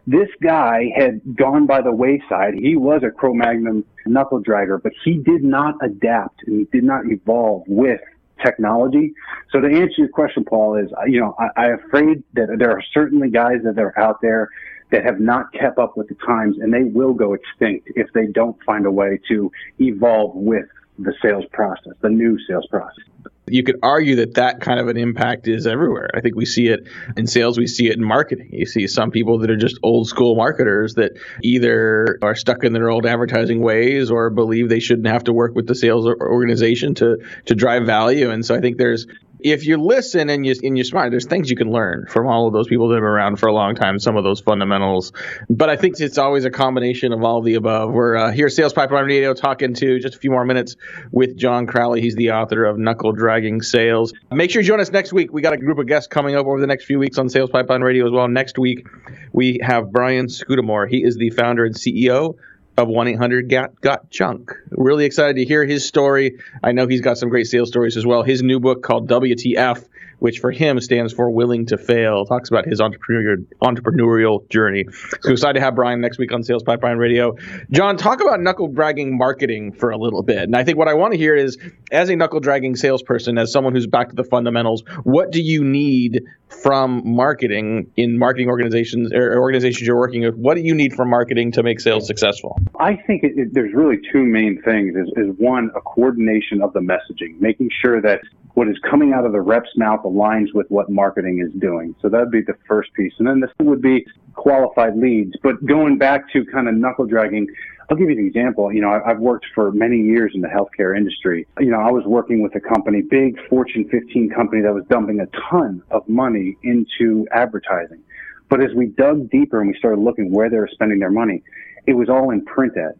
This 0.07 0.29
guy 0.41 0.91
had 0.95 1.35
gone 1.35 1.65
by 1.65 1.81
the 1.81 1.91
wayside. 1.91 2.53
He 2.53 2.75
was 2.75 3.01
a 3.03 3.09
Cro-Magnon 3.09 3.83
knuckle 4.05 4.39
dragger, 4.39 4.81
but 4.81 4.91
he 5.03 5.17
did 5.17 5.43
not 5.43 5.75
adapt 5.81 6.43
and 6.45 6.59
he 6.59 6.65
did 6.65 6.83
not 6.83 7.07
evolve 7.07 7.63
with 7.67 8.01
technology. 8.43 9.13
So 9.51 9.59
to 9.59 9.67
answer 9.67 9.93
your 9.97 10.09
question, 10.09 10.43
Paul, 10.43 10.75
is 10.75 10.89
you 11.07 11.19
know 11.19 11.35
I, 11.39 11.63
I'm 11.63 11.79
afraid 11.79 12.23
that 12.33 12.55
there 12.59 12.71
are 12.71 12.83
certainly 12.93 13.29
guys 13.29 13.61
that 13.63 13.79
are 13.79 13.97
out 13.97 14.21
there 14.21 14.49
that 14.91 15.03
have 15.03 15.19
not 15.19 15.51
kept 15.53 15.79
up 15.79 15.97
with 15.97 16.07
the 16.09 16.15
times 16.15 16.57
and 16.59 16.71
they 16.71 16.83
will 16.83 17.13
go 17.13 17.33
extinct 17.33 17.89
if 17.95 18.07
they 18.13 18.27
don't 18.27 18.55
find 18.63 18.85
a 18.85 18.91
way 18.91 19.19
to 19.27 19.51
evolve 19.79 20.35
with 20.35 20.67
the 20.99 21.13
sales 21.21 21.45
process, 21.51 21.93
the 22.01 22.09
new 22.09 22.37
sales 22.47 22.67
process. 22.67 23.03
You 23.47 23.63
could 23.63 23.79
argue 23.83 24.15
that 24.17 24.35
that 24.35 24.61
kind 24.61 24.79
of 24.79 24.87
an 24.87 24.97
impact 24.97 25.47
is 25.47 25.67
everywhere. 25.67 26.09
I 26.13 26.21
think 26.21 26.35
we 26.35 26.45
see 26.45 26.67
it 26.67 26.87
in 27.15 27.27
sales, 27.27 27.57
we 27.57 27.67
see 27.67 27.87
it 27.87 27.97
in 27.97 28.03
marketing. 28.03 28.49
You 28.51 28.65
see 28.65 28.87
some 28.87 29.11
people 29.11 29.39
that 29.39 29.49
are 29.51 29.57
just 29.57 29.77
old 29.83 30.07
school 30.07 30.35
marketers 30.35 30.95
that 30.95 31.13
either 31.43 32.17
are 32.21 32.35
stuck 32.35 32.63
in 32.63 32.73
their 32.73 32.89
old 32.89 33.05
advertising 33.05 33.61
ways 33.61 34.09
or 34.09 34.29
believe 34.29 34.69
they 34.69 34.79
shouldn't 34.79 35.07
have 35.07 35.25
to 35.25 35.33
work 35.33 35.53
with 35.55 35.67
the 35.67 35.75
sales 35.75 36.05
organization 36.05 36.95
to 36.95 37.17
to 37.45 37.55
drive 37.55 37.85
value. 37.85 38.31
And 38.31 38.45
so 38.45 38.55
I 38.55 38.61
think 38.61 38.77
there's 38.77 39.05
if 39.45 39.67
you 39.67 39.77
listen 39.77 40.31
and 40.31 40.43
you 40.43 40.55
and 40.63 40.75
you're 40.75 40.83
smart, 40.83 41.11
there's 41.11 41.27
things 41.27 41.51
you 41.51 41.55
can 41.55 41.69
learn 41.69 42.07
from 42.07 42.25
all 42.25 42.47
of 42.47 42.53
those 42.53 42.67
people 42.67 42.87
that 42.87 42.95
have 42.95 43.01
been 43.01 43.07
around 43.07 43.35
for 43.35 43.45
a 43.45 43.53
long 43.53 43.75
time. 43.75 43.99
Some 43.99 44.17
of 44.17 44.23
those 44.23 44.39
fundamentals, 44.39 45.13
but 45.51 45.69
I 45.69 45.75
think 45.75 45.99
it's 45.99 46.17
always 46.17 46.45
a 46.45 46.49
combination 46.49 47.13
of 47.13 47.23
all 47.23 47.37
of 47.37 47.45
the 47.45 47.53
above. 47.53 47.91
We're 47.91 48.15
uh, 48.15 48.31
here, 48.31 48.49
Sales 48.49 48.73
Pipeline 48.73 49.05
Radio, 49.05 49.35
talking 49.35 49.75
to 49.75 49.99
just 49.99 50.15
a 50.15 50.17
few 50.17 50.31
more 50.31 50.43
minutes 50.45 50.77
with 51.11 51.37
John 51.37 51.67
Crowley. 51.67 52.01
He's 52.01 52.15
the 52.15 52.31
author 52.31 52.65
of 52.65 52.79
Knuckle 52.79 53.11
Dragging 53.11 53.61
Sales. 53.61 54.13
Make 54.31 54.49
sure 54.49 54.63
you 54.63 54.67
join 54.67 54.79
us 54.79 54.91
next 54.91 55.13
week. 55.13 55.31
We 55.31 55.43
got 55.43 55.53
a 55.53 55.57
group 55.57 55.77
of 55.77 55.85
guests 55.85 56.07
coming 56.07 56.35
up 56.35 56.47
over 56.47 56.59
the 56.59 56.67
next 56.67 56.85
few 56.85 56.97
weeks 56.97 57.19
on 57.19 57.29
Sales 57.29 57.51
Pipeline 57.51 57.81
Radio 57.81 58.07
as 58.07 58.11
well. 58.11 58.27
Next 58.27 58.57
week, 58.57 58.87
we 59.31 59.59
have 59.61 59.91
Brian 59.91 60.27
Scudamore. 60.27 60.87
He 60.87 61.03
is 61.03 61.17
the 61.17 61.29
founder 61.29 61.65
and 61.65 61.75
CEO 61.75 62.37
of 62.77 62.88
1 62.88 63.08
800 63.08 63.50
got, 63.50 63.79
got 63.82 64.10
junk. 64.10 64.51
Really 64.72 65.05
excited 65.05 65.36
to 65.38 65.46
hear 65.46 65.65
his 65.65 65.86
story. 65.86 66.39
I 66.63 66.72
know 66.72 66.88
he's 66.88 67.01
got 67.01 67.17
some 67.17 67.29
great 67.29 67.48
sales 67.48 67.70
stories 67.70 67.98
as 67.98 68.05
well. 68.05 68.24
His 68.24 68.44
new 68.44 68.60
book 68.60 68.84
called 68.84 69.08
WTF, 69.08 69.86
which 70.19 70.39
for 70.39 70.51
him 70.51 70.79
stands 70.79 71.13
for 71.13 71.29
Willing 71.29 71.65
to 71.67 71.77
Fail, 71.77 72.25
talks 72.25 72.50
about 72.50 72.65
his 72.65 72.79
entrepreneurial, 72.81 73.45
entrepreneurial 73.62 74.50
journey. 74.50 74.86
So 75.22 75.31
excited 75.31 75.55
to 75.55 75.62
have 75.62 75.75
Brian 75.75 76.01
next 76.01 76.17
week 76.17 76.31
on 76.31 76.43
Sales 76.43 76.63
Pipeline 76.63 76.98
Radio. 76.98 77.36
John, 77.72 77.98
talk 77.98 78.22
about 78.22 78.39
knuckle 78.39 78.67
dragging 78.67 79.17
marketing 79.17 79.74
for 79.74 79.91
a 79.91 79.98
little 79.98 80.24
bit. 80.24 80.43
And 80.43 80.55
I 80.55 80.63
think 80.63 80.77
what 80.77 80.88
I 80.88 80.93
want 80.93 81.13
to 81.13 81.17
hear 81.17 81.36
is, 81.36 81.57
as 81.91 82.10
a 82.10 82.15
knuckle 82.15 82.39
dragging 82.39 82.75
salesperson, 82.75 83.38
as 83.38 83.51
someone 83.51 83.74
who's 83.74 83.88
back 83.88 84.10
to 84.10 84.15
the 84.15 84.24
fundamentals, 84.24 84.84
what 85.03 85.31
do 85.31 85.41
you 85.41 85.63
need 85.63 86.24
from 86.48 87.01
marketing 87.05 87.91
in 87.95 88.17
marketing 88.17 88.50
organizations 88.50 89.12
or 89.13 89.39
organizations 89.39 89.86
you're 89.86 89.98
working 89.98 90.24
with? 90.24 90.36
What 90.36 90.55
do 90.55 90.62
you 90.62 90.74
need 90.74 90.93
from 90.93 91.10
marketing 91.10 91.51
to 91.53 91.63
make 91.63 91.79
sales 91.79 92.07
successful? 92.07 92.60
I 92.79 92.95
think 92.95 93.24
it, 93.24 93.38
it, 93.38 93.53
there's 93.53 93.74
really 93.74 93.98
two 94.12 94.24
main 94.24 94.62
things. 94.62 94.95
Is, 94.95 95.07
is 95.17 95.36
one 95.38 95.72
a 95.75 95.81
coordination 95.81 96.62
of 96.62 96.74
the 96.74 96.79
messaging, 96.79 97.39
making 97.39 97.69
sure 97.81 98.01
that 98.01 98.22
what 98.55 98.67
is 98.67 98.77
coming 98.89 99.13
out 99.13 99.25
of 99.25 99.31
the 99.31 99.41
rep's 99.41 99.69
mouth 99.77 100.01
aligns 100.03 100.53
with 100.53 100.65
what 100.69 100.89
marketing 100.89 101.45
is 101.45 101.53
doing. 101.62 101.93
So 102.01 102.09
that 102.09 102.19
would 102.19 102.31
be 102.31 102.41
the 102.41 102.57
first 102.67 102.91
piece, 102.93 103.13
and 103.19 103.27
then 103.27 103.39
the 103.39 103.47
second 103.50 103.67
would 103.67 103.81
be 103.81 104.05
qualified 104.33 104.97
leads. 104.97 105.33
But 105.43 105.63
going 105.65 105.97
back 105.97 106.31
to 106.33 106.43
kind 106.45 106.68
of 106.68 106.75
knuckle 106.75 107.05
dragging. 107.05 107.48
I'll 107.87 107.98
give 107.98 108.09
you 108.09 108.18
an 108.18 108.25
example. 108.25 108.74
You 108.74 108.81
know, 108.81 109.00
I've 109.05 109.20
worked 109.20 109.46
for 109.53 109.72
many 109.72 109.98
years 109.98 110.31
in 110.33 110.41
the 110.41 110.48
healthcare 110.48 110.98
industry. 110.98 111.46
You 111.59 111.70
know, 111.70 111.79
I 111.79 111.91
was 111.91 112.03
working 112.03 112.41
with 112.41 112.55
a 112.55 112.59
company, 112.59 113.03
big 113.03 113.37
Fortune 113.48 113.87
15 113.89 114.31
company 114.31 114.63
that 114.63 114.74
was 114.74 114.83
dumping 114.89 115.20
a 115.20 115.27
ton 115.51 115.83
of 115.91 116.07
money 116.09 116.57
into 116.63 117.27
advertising. 117.31 118.01
But 118.50 118.63
as 118.63 118.74
we 118.75 118.87
dug 118.87 119.29
deeper 119.29 119.61
and 119.61 119.70
we 119.70 119.77
started 119.77 120.00
looking 120.00 120.31
where 120.31 120.50
they 120.50 120.57
were 120.57 120.70
spending 120.72 120.98
their 120.98 121.11
money, 121.11 121.44
it 121.85 121.94
was 121.94 122.09
all 122.09 122.31
in 122.31 122.44
print 122.44 122.75
ads. 122.75 122.98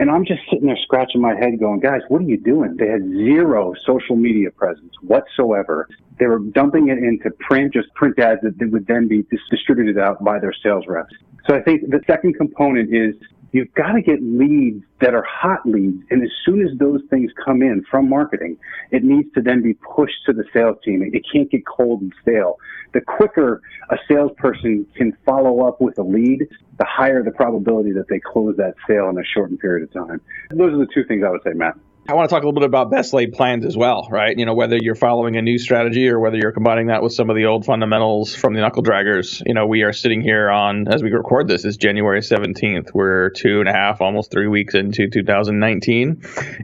And 0.00 0.10
I'm 0.10 0.24
just 0.24 0.42
sitting 0.50 0.66
there 0.66 0.78
scratching 0.82 1.20
my 1.20 1.34
head 1.34 1.58
going, 1.58 1.80
guys, 1.80 2.02
what 2.08 2.20
are 2.20 2.24
you 2.24 2.36
doing? 2.36 2.76
They 2.76 2.86
had 2.86 3.02
zero 3.02 3.74
social 3.84 4.14
media 4.14 4.50
presence 4.50 4.94
whatsoever. 5.02 5.88
They 6.18 6.26
were 6.26 6.38
dumping 6.38 6.88
it 6.88 6.98
into 6.98 7.30
print, 7.30 7.72
just 7.72 7.92
print 7.94 8.18
ads 8.18 8.40
that 8.42 8.70
would 8.70 8.86
then 8.86 9.08
be 9.08 9.26
distributed 9.50 9.98
out 9.98 10.22
by 10.22 10.38
their 10.38 10.52
sales 10.52 10.84
reps. 10.86 11.14
So 11.48 11.56
I 11.56 11.62
think 11.62 11.90
the 11.90 12.00
second 12.06 12.34
component 12.34 12.94
is 12.94 13.14
you've 13.52 13.72
got 13.74 13.92
to 13.92 14.02
get 14.02 14.22
leads 14.22 14.84
that 15.00 15.14
are 15.14 15.24
hot 15.24 15.64
leads. 15.64 16.02
And 16.10 16.22
as 16.22 16.30
soon 16.44 16.62
as 16.62 16.76
those 16.78 17.00
things 17.10 17.30
come 17.44 17.62
in 17.62 17.84
from 17.90 18.08
marketing, 18.08 18.56
it 18.90 19.04
needs 19.04 19.32
to 19.34 19.42
then 19.42 19.62
be 19.62 19.74
pushed 19.74 20.24
to 20.26 20.32
the 20.32 20.44
sales 20.52 20.76
team. 20.84 21.02
It 21.02 21.24
can't 21.32 21.50
get 21.50 21.66
cold 21.66 22.02
and 22.02 22.12
stale. 22.22 22.58
The 22.92 23.00
quicker 23.00 23.62
a 23.90 23.96
salesperson 24.08 24.86
can 24.96 25.16
follow 25.24 25.66
up 25.66 25.80
with 25.80 25.98
a 25.98 26.02
lead, 26.02 26.48
the 26.78 26.84
higher 26.84 27.22
the 27.22 27.30
probability 27.30 27.92
that 27.92 28.08
they 28.08 28.20
close 28.20 28.56
that 28.56 28.74
sale 28.86 29.08
in 29.08 29.18
a 29.18 29.24
shortened 29.24 29.60
period 29.60 29.84
of 29.84 29.92
time. 29.92 30.20
Those 30.50 30.72
are 30.72 30.78
the 30.78 30.88
two 30.92 31.04
things 31.04 31.24
I 31.24 31.30
would 31.30 31.42
say, 31.42 31.52
Matt. 31.52 31.76
I 32.10 32.14
want 32.14 32.30
to 32.30 32.34
talk 32.34 32.42
a 32.42 32.46
little 32.46 32.58
bit 32.58 32.64
about 32.64 32.90
best 32.90 33.12
laid 33.12 33.34
plans 33.34 33.66
as 33.66 33.76
well, 33.76 34.08
right? 34.10 34.34
You 34.34 34.46
know, 34.46 34.54
whether 34.54 34.78
you're 34.78 34.94
following 34.94 35.36
a 35.36 35.42
new 35.42 35.58
strategy 35.58 36.08
or 36.08 36.18
whether 36.18 36.38
you're 36.38 36.52
combining 36.52 36.86
that 36.86 37.02
with 37.02 37.12
some 37.12 37.28
of 37.28 37.36
the 37.36 37.44
old 37.44 37.66
fundamentals 37.66 38.34
from 38.34 38.54
the 38.54 38.60
knuckle 38.60 38.82
draggers. 38.82 39.42
You 39.44 39.52
know, 39.52 39.66
we 39.66 39.82
are 39.82 39.92
sitting 39.92 40.22
here 40.22 40.48
on, 40.48 40.88
as 40.88 41.02
we 41.02 41.10
record 41.10 41.48
this, 41.48 41.66
is 41.66 41.76
January 41.76 42.20
17th. 42.20 42.94
We're 42.94 43.28
two 43.28 43.60
and 43.60 43.68
a 43.68 43.72
half, 43.72 44.00
almost 44.00 44.30
three 44.30 44.46
weeks 44.46 44.74
into 44.74 45.10
2019. 45.10 46.22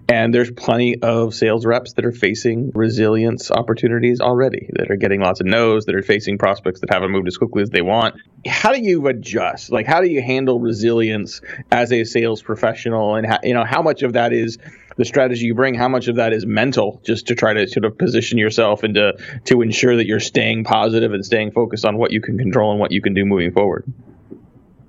And 0.09 0.33
there's 0.35 0.51
plenty 0.51 1.03
of 1.03 1.35
sales 1.35 1.67
reps 1.67 1.93
that 1.93 2.07
are 2.07 2.13
facing 2.13 2.73
resilience 2.75 3.51
opportunities 3.51 4.23
already, 4.23 4.71
that 4.73 4.91
are 4.91 4.97
getting 4.97 5.21
lots 5.21 5.41
of 5.41 5.47
no's, 5.47 5.85
that 5.85 5.95
are 5.95 6.03
facing 6.03 6.39
prospects 6.39 6.81
that 6.81 6.91
haven't 6.91 7.11
moved 7.11 7.29
as 7.29 7.37
quickly 7.37 7.61
as 7.61 7.69
they 7.69 7.83
want. 7.83 8.15
How 8.47 8.73
do 8.73 8.81
you 8.81 9.07
adjust? 9.09 9.71
Like, 9.71 9.85
how 9.85 10.01
do 10.01 10.07
you 10.07 10.23
handle 10.23 10.59
resilience 10.59 11.43
as 11.71 11.93
a 11.93 12.05
sales 12.05 12.41
professional? 12.41 13.17
And, 13.17 13.27
how, 13.27 13.41
you 13.43 13.53
know, 13.53 13.65
how 13.65 13.83
much 13.83 14.03
of 14.03 14.15
that 14.15 14.33
is 14.33 14.57
the 14.97 15.05
strategy 15.05 15.47
you 15.47 15.55
bring, 15.55 15.75
how 15.75 15.89
much 15.89 16.09
of 16.09 16.17
that 16.17 16.33
is 16.33 16.47
mental, 16.47 17.01
just 17.05 17.27
to 17.29 17.35
try 17.35 17.53
to 17.53 17.67
sort 17.67 17.85
of 17.85 17.99
position 17.99 18.39
yourself 18.39 18.83
and 18.83 18.95
to 18.95 19.15
to 19.45 19.63
ensure 19.63 19.97
that 19.97 20.07
you're 20.07 20.21
staying 20.21 20.65
positive 20.65 21.13
and 21.13 21.25
staying 21.25 21.53
focused 21.53 21.85
on 21.85 21.97
what 21.97 22.13
you 22.13 22.21
can 22.21 22.39
control 22.39 22.71
and 22.71 22.81
what 22.81 22.93
you 22.93 23.01
can 23.01 23.15
do 23.15 23.25
moving 23.25 23.53
forward. 23.53 23.85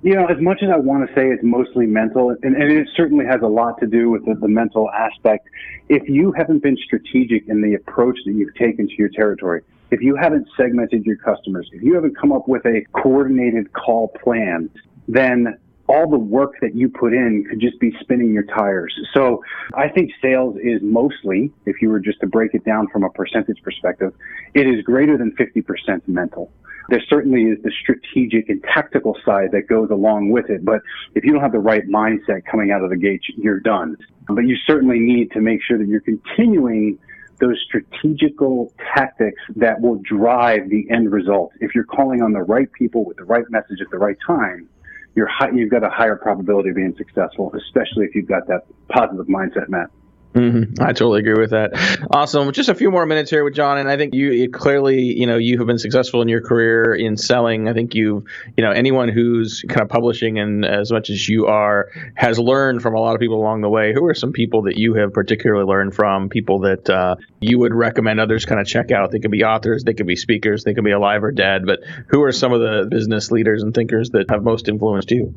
You 0.02 0.14
know, 0.14 0.26
as 0.26 0.40
much 0.40 0.62
as 0.62 0.70
I 0.70 0.76
want 0.76 1.08
to 1.08 1.14
say 1.16 1.28
it's 1.30 1.42
mostly 1.42 1.86
mental, 1.86 2.30
and, 2.30 2.54
and 2.54 2.70
it 2.70 2.88
certainly 2.94 3.26
has 3.26 3.40
a 3.42 3.48
lot 3.48 3.80
to 3.80 3.86
do 3.86 4.10
with 4.10 4.24
the, 4.24 4.34
the 4.34 4.46
mental 4.46 4.88
aspect. 4.90 5.48
If 5.88 6.08
you 6.08 6.32
haven't 6.32 6.62
been 6.62 6.76
strategic 6.76 7.48
in 7.48 7.60
the 7.60 7.74
approach 7.74 8.18
that 8.24 8.32
you've 8.32 8.54
taken 8.54 8.86
to 8.86 8.94
your 8.96 9.08
territory, 9.08 9.62
if 9.90 10.00
you 10.00 10.14
haven't 10.14 10.46
segmented 10.56 11.04
your 11.04 11.16
customers, 11.16 11.68
if 11.72 11.82
you 11.82 11.94
haven't 11.94 12.16
come 12.16 12.30
up 12.30 12.46
with 12.46 12.64
a 12.66 12.84
coordinated 12.92 13.72
call 13.72 14.08
plan, 14.22 14.70
then 15.08 15.58
all 15.88 16.08
the 16.08 16.18
work 16.18 16.54
that 16.60 16.74
you 16.74 16.88
put 16.88 17.12
in 17.12 17.44
could 17.48 17.60
just 17.60 17.78
be 17.80 17.92
spinning 18.00 18.32
your 18.32 18.44
tires. 18.44 18.94
So 19.14 19.42
I 19.74 19.88
think 19.88 20.10
sales 20.20 20.56
is 20.62 20.80
mostly, 20.82 21.52
if 21.64 21.80
you 21.80 21.88
were 21.88 22.00
just 22.00 22.20
to 22.20 22.26
break 22.26 22.54
it 22.54 22.64
down 22.64 22.88
from 22.88 23.04
a 23.04 23.10
percentage 23.10 23.62
perspective, 23.62 24.12
it 24.54 24.66
is 24.66 24.82
greater 24.82 25.16
than 25.16 25.32
50% 25.36 26.06
mental. 26.06 26.50
There 26.88 27.02
certainly 27.08 27.42
is 27.44 27.58
the 27.62 27.72
strategic 27.82 28.48
and 28.48 28.62
tactical 28.62 29.16
side 29.24 29.50
that 29.52 29.68
goes 29.68 29.90
along 29.90 30.30
with 30.30 30.50
it. 30.50 30.64
But 30.64 30.82
if 31.14 31.24
you 31.24 31.32
don't 31.32 31.42
have 31.42 31.52
the 31.52 31.58
right 31.58 31.86
mindset 31.88 32.44
coming 32.50 32.70
out 32.70 32.82
of 32.82 32.90
the 32.90 32.96
gate, 32.96 33.22
you're 33.36 33.60
done. 33.60 33.96
But 34.28 34.46
you 34.46 34.56
certainly 34.66 35.00
need 35.00 35.32
to 35.32 35.40
make 35.40 35.60
sure 35.66 35.78
that 35.78 35.88
you're 35.88 36.00
continuing 36.00 36.98
those 37.38 37.60
strategical 37.66 38.72
tactics 38.94 39.40
that 39.56 39.80
will 39.80 39.96
drive 39.96 40.70
the 40.70 40.86
end 40.90 41.12
result. 41.12 41.52
If 41.60 41.74
you're 41.74 41.84
calling 41.84 42.22
on 42.22 42.32
the 42.32 42.42
right 42.42 42.70
people 42.72 43.04
with 43.04 43.18
the 43.18 43.24
right 43.24 43.44
message 43.50 43.80
at 43.80 43.90
the 43.90 43.98
right 43.98 44.16
time, 44.26 44.68
you're 45.16 45.26
high, 45.26 45.50
you've 45.50 45.70
got 45.70 45.82
a 45.82 45.88
higher 45.88 46.14
probability 46.14 46.68
of 46.68 46.76
being 46.76 46.94
successful, 46.96 47.52
especially 47.56 48.04
if 48.04 48.14
you've 48.14 48.28
got 48.28 48.46
that 48.46 48.66
positive 48.88 49.26
mindset, 49.26 49.68
Matt. 49.68 49.90
Mm-hmm. 50.36 50.82
I 50.82 50.88
totally 50.88 51.20
agree 51.20 51.40
with 51.40 51.50
that. 51.50 51.72
Awesome. 52.10 52.52
Just 52.52 52.68
a 52.68 52.74
few 52.74 52.90
more 52.90 53.06
minutes 53.06 53.30
here 53.30 53.42
with 53.42 53.54
John, 53.54 53.78
and 53.78 53.88
I 53.88 53.96
think 53.96 54.14
you, 54.14 54.32
you, 54.32 54.50
clearly, 54.50 55.00
you 55.00 55.26
know, 55.26 55.38
you 55.38 55.56
have 55.56 55.66
been 55.66 55.78
successful 55.78 56.20
in 56.20 56.28
your 56.28 56.42
career 56.42 56.94
in 56.94 57.16
selling. 57.16 57.68
I 57.68 57.72
think 57.72 57.94
you, 57.94 58.26
you 58.54 58.62
know, 58.62 58.70
anyone 58.70 59.08
who's 59.08 59.64
kind 59.66 59.80
of 59.80 59.88
publishing 59.88 60.38
and 60.38 60.62
as 60.66 60.92
much 60.92 61.08
as 61.08 61.26
you 61.26 61.46
are 61.46 61.88
has 62.16 62.38
learned 62.38 62.82
from 62.82 62.94
a 62.94 63.00
lot 63.00 63.14
of 63.14 63.20
people 63.20 63.40
along 63.40 63.62
the 63.62 63.70
way. 63.70 63.94
Who 63.94 64.04
are 64.04 64.14
some 64.14 64.32
people 64.32 64.62
that 64.62 64.76
you 64.76 64.92
have 64.94 65.14
particularly 65.14 65.64
learned 65.64 65.94
from? 65.94 66.28
People 66.28 66.60
that 66.60 66.90
uh, 66.90 67.16
you 67.40 67.58
would 67.58 67.72
recommend 67.72 68.20
others 68.20 68.44
kind 68.44 68.60
of 68.60 68.66
check 68.66 68.90
out. 68.90 69.12
They 69.12 69.20
could 69.20 69.30
be 69.30 69.42
authors, 69.42 69.84
they 69.84 69.94
could 69.94 70.06
be 70.06 70.16
speakers, 70.16 70.64
they 70.64 70.74
could 70.74 70.84
be 70.84 70.92
alive 70.92 71.24
or 71.24 71.32
dead. 71.32 71.64
But 71.64 71.80
who 72.08 72.22
are 72.24 72.32
some 72.32 72.52
of 72.52 72.60
the 72.60 72.86
business 72.90 73.30
leaders 73.30 73.62
and 73.62 73.72
thinkers 73.72 74.10
that 74.10 74.28
have 74.28 74.42
most 74.42 74.68
influenced 74.68 75.10
you? 75.10 75.34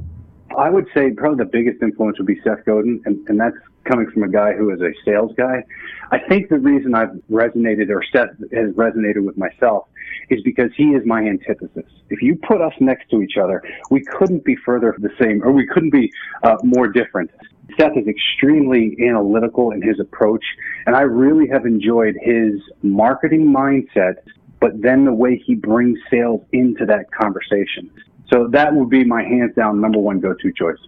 I 0.57 0.69
would 0.69 0.87
say 0.93 1.11
probably 1.11 1.45
the 1.45 1.49
biggest 1.49 1.81
influence 1.81 2.17
would 2.17 2.27
be 2.27 2.41
Seth 2.43 2.65
Godin, 2.65 3.01
and, 3.05 3.25
and 3.29 3.39
that's 3.39 3.55
coming 3.85 4.09
from 4.11 4.23
a 4.23 4.29
guy 4.29 4.53
who 4.53 4.71
is 4.71 4.81
a 4.81 4.91
sales 5.05 5.31
guy. 5.37 5.63
I 6.11 6.19
think 6.19 6.49
the 6.49 6.59
reason 6.59 6.95
I've 6.95 7.11
resonated 7.29 7.89
or 7.89 8.03
Seth 8.11 8.29
has 8.51 8.71
resonated 8.73 9.23
with 9.25 9.37
myself 9.37 9.87
is 10.29 10.41
because 10.43 10.71
he 10.75 10.89
is 10.89 11.05
my 11.05 11.21
antithesis. 11.21 11.85
If 12.09 12.21
you 12.21 12.35
put 12.35 12.61
us 12.61 12.73
next 12.79 13.09
to 13.11 13.21
each 13.21 13.37
other, 13.37 13.63
we 13.89 14.01
couldn't 14.01 14.43
be 14.43 14.55
further 14.55 14.95
the 14.99 15.11
same, 15.19 15.43
or 15.43 15.51
we 15.51 15.67
couldn't 15.67 15.91
be 15.91 16.11
uh, 16.43 16.57
more 16.63 16.87
different. 16.87 17.31
Seth 17.79 17.97
is 17.97 18.07
extremely 18.07 18.97
analytical 19.07 19.71
in 19.71 19.81
his 19.81 19.99
approach, 19.99 20.43
and 20.85 20.95
I 20.95 21.01
really 21.01 21.47
have 21.49 21.65
enjoyed 21.65 22.15
his 22.21 22.59
marketing 22.81 23.53
mindset, 23.53 24.15
but 24.59 24.81
then 24.81 25.05
the 25.05 25.13
way 25.13 25.37
he 25.37 25.55
brings 25.55 25.99
sales 26.09 26.41
into 26.51 26.85
that 26.87 27.11
conversation. 27.11 27.91
So 28.31 28.47
that 28.47 28.73
would 28.73 28.89
be 28.89 29.03
my 29.03 29.23
hands 29.23 29.55
down 29.55 29.81
number 29.81 29.99
one 29.99 30.19
go 30.19 30.33
to 30.33 30.53
choice. 30.53 30.79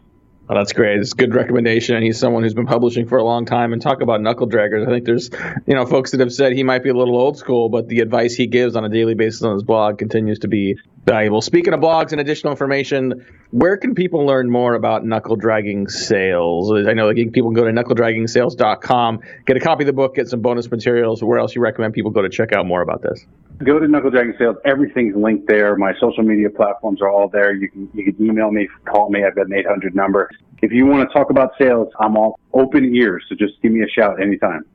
Oh, 0.52 0.56
that's 0.56 0.74
great. 0.74 1.00
It's 1.00 1.14
a 1.14 1.16
good 1.16 1.34
recommendation. 1.34 2.04
He's 2.04 2.20
someone 2.20 2.44
who's 2.44 2.54
been 2.54 2.66
publishing 2.66 3.08
for 3.08 3.18
a 3.18 3.24
long 3.24 3.46
time. 3.46 3.72
And 3.72 3.82
talk 3.82 4.02
about 4.02 4.20
knuckle 4.20 4.50
draggers. 4.50 4.86
I 4.86 4.90
think 4.90 5.06
there's, 5.06 5.30
you 5.66 5.76
know, 5.76 5.86
folks 5.86 6.12
that 6.12 6.20
have 6.20 6.34
said 6.34 6.52
he 6.52 6.64
might 6.64 6.84
be 6.84 6.90
a 6.90 6.94
little 6.94 7.16
old 7.16 7.38
school, 7.38 7.70
but 7.70 7.88
the 7.88 8.02
advice 8.02 8.36
he 8.36 8.48
gives 8.48 8.76
on 8.76 8.84
a 8.84 8.90
daily 8.90 9.14
basis 9.14 9.44
on 9.44 9.54
his 9.54 9.64
blog 9.64 9.98
continues 9.98 10.40
to 10.40 10.50
be 10.50 10.76
valuable. 11.06 11.42
Speaking 11.42 11.74
of 11.74 11.80
blogs 11.80 12.12
and 12.12 12.22
additional 12.22 12.52
information, 12.52 13.26
where 13.52 13.78
can 13.78 13.96
people 13.96 14.26
learn 14.26 14.50
more 14.50 14.76
about 14.76 15.06
knuckle 15.06 15.36
dragging 15.36 15.88
sales? 15.88 16.72
I 16.72 16.94
know 16.94 17.08
like, 17.08 17.16
people 17.34 17.52
can 17.52 17.54
go 17.54 17.66
to 17.66 17.72
knuckledragging.sales.com, 17.72 19.20
get 19.46 19.58
a 19.58 19.60
copy 19.60 19.84
of 19.84 19.88
the 19.88 19.94
book, 19.94 20.16
get 20.16 20.28
some 20.28 20.42
bonus 20.42 20.70
materials. 20.70 21.24
Where 21.24 21.40
else 21.40 21.56
you 21.56 21.62
recommend 21.62 21.94
people 21.94 22.12
go 22.12 22.22
to 22.22 22.30
check 22.30 22.54
out 22.54 22.66
more 22.66 22.82
about 22.82 23.02
this? 23.02 23.26
Go 23.64 23.80
to 23.80 23.88
Knuckle 23.88 24.10
Dragging 24.10 24.34
Sales. 24.40 24.58
Everything's 24.66 25.16
linked 25.16 25.48
there. 25.48 25.76
My 25.76 25.94
social 26.00 26.24
media 26.24 26.50
platforms 26.50 27.02
are 27.02 27.10
all 27.10 27.30
there. 27.30 27.54
You 27.54 27.70
can 27.70 27.90
you 27.94 28.12
can 28.12 28.26
email 28.26 28.52
me, 28.52 28.68
call 28.86 29.12
me. 29.12 29.24
I've 29.24 29.36
got 29.36 29.48
an 29.48 29.54
800 29.54 29.96
number. 29.96 30.30
If 30.64 30.72
you 30.72 30.86
want 30.86 31.08
to 31.08 31.14
talk 31.14 31.30
about 31.30 31.52
sales, 31.60 31.90
I'm 32.00 32.18
all 32.18 32.40
open 32.54 32.96
ears. 32.96 33.24
So 33.30 33.36
just 33.36 33.62
give 33.62 33.72
me 33.72 33.84
a 33.84 33.88
shout 33.88 34.22
anytime. 34.22 34.66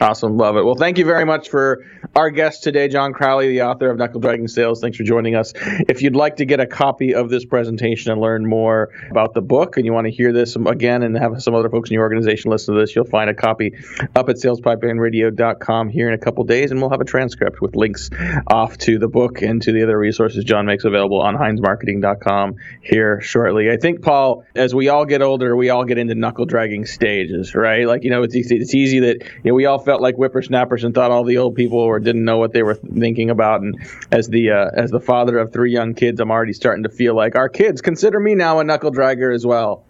Awesome. 0.00 0.38
Love 0.38 0.56
it. 0.56 0.64
Well, 0.64 0.76
thank 0.76 0.96
you 0.96 1.04
very 1.04 1.26
much 1.26 1.50
for 1.50 1.84
our 2.16 2.30
guest 2.30 2.62
today, 2.62 2.88
John 2.88 3.12
Crowley, 3.12 3.48
the 3.48 3.62
author 3.62 3.90
of 3.90 3.98
Knuckle 3.98 4.20
Dragging 4.20 4.48
Sales. 4.48 4.80
Thanks 4.80 4.96
for 4.96 5.04
joining 5.04 5.34
us. 5.34 5.52
If 5.54 6.00
you'd 6.00 6.16
like 6.16 6.36
to 6.36 6.46
get 6.46 6.58
a 6.58 6.66
copy 6.66 7.14
of 7.14 7.28
this 7.28 7.44
presentation 7.44 8.10
and 8.10 8.18
learn 8.18 8.48
more 8.48 8.88
about 9.10 9.34
the 9.34 9.42
book, 9.42 9.76
and 9.76 9.84
you 9.84 9.92
want 9.92 10.06
to 10.06 10.10
hear 10.10 10.32
this 10.32 10.56
again 10.56 11.02
and 11.02 11.18
have 11.18 11.42
some 11.42 11.54
other 11.54 11.68
folks 11.68 11.90
in 11.90 11.94
your 11.94 12.02
organization 12.02 12.50
listen 12.50 12.74
to 12.74 12.80
this, 12.80 12.96
you'll 12.96 13.04
find 13.04 13.28
a 13.28 13.34
copy 13.34 13.74
up 14.16 14.30
at 14.30 14.36
salespipelineRadio.com 14.36 15.90
here 15.90 16.08
in 16.08 16.14
a 16.14 16.18
couple 16.18 16.44
days, 16.44 16.70
and 16.70 16.80
we'll 16.80 16.90
have 16.90 17.02
a 17.02 17.04
transcript 17.04 17.60
with 17.60 17.76
links 17.76 18.08
off 18.46 18.78
to 18.78 18.98
the 18.98 19.08
book 19.08 19.42
and 19.42 19.60
to 19.60 19.72
the 19.72 19.82
other 19.82 19.98
resources 19.98 20.44
John 20.44 20.64
makes 20.64 20.84
available 20.84 21.20
on 21.20 21.36
HeinzMarketing.com 21.36 22.56
here 22.80 23.20
shortly. 23.20 23.70
I 23.70 23.76
think, 23.76 24.00
Paul, 24.00 24.44
as 24.54 24.74
we 24.74 24.88
all 24.88 25.04
get 25.04 25.20
older, 25.20 25.54
we 25.54 25.68
all 25.68 25.84
get 25.84 25.98
into 25.98 26.14
knuckle 26.14 26.46
dragging 26.46 26.86
stages, 26.86 27.54
right? 27.54 27.86
Like, 27.86 28.02
you 28.02 28.08
know, 28.08 28.22
it's, 28.22 28.34
it's 28.34 28.74
easy 28.74 29.00
that 29.00 29.22
you 29.44 29.50
know, 29.50 29.54
we 29.54 29.66
all 29.66 29.78
felt 29.90 30.00
like 30.00 30.14
whippersnappers 30.14 30.84
and 30.84 30.94
thought 30.94 31.10
all 31.10 31.24
the 31.24 31.38
old 31.38 31.56
people 31.56 31.80
or 31.80 31.98
didn't 31.98 32.24
know 32.24 32.38
what 32.38 32.52
they 32.52 32.62
were 32.62 32.76
thinking 32.76 33.28
about. 33.28 33.60
And 33.60 33.76
as 34.12 34.28
the 34.28 34.52
uh, 34.52 34.70
as 34.72 34.92
the 34.92 35.00
father 35.00 35.36
of 35.36 35.52
three 35.52 35.72
young 35.72 35.94
kids, 35.94 36.20
I'm 36.20 36.30
already 36.30 36.52
starting 36.52 36.84
to 36.84 36.88
feel 36.88 37.16
like 37.16 37.34
our 37.34 37.48
kids 37.48 37.80
consider 37.80 38.20
me 38.20 38.36
now 38.36 38.60
a 38.60 38.64
knuckle 38.64 38.92
dragger 38.92 39.34
as 39.34 39.44
well. 39.44 39.84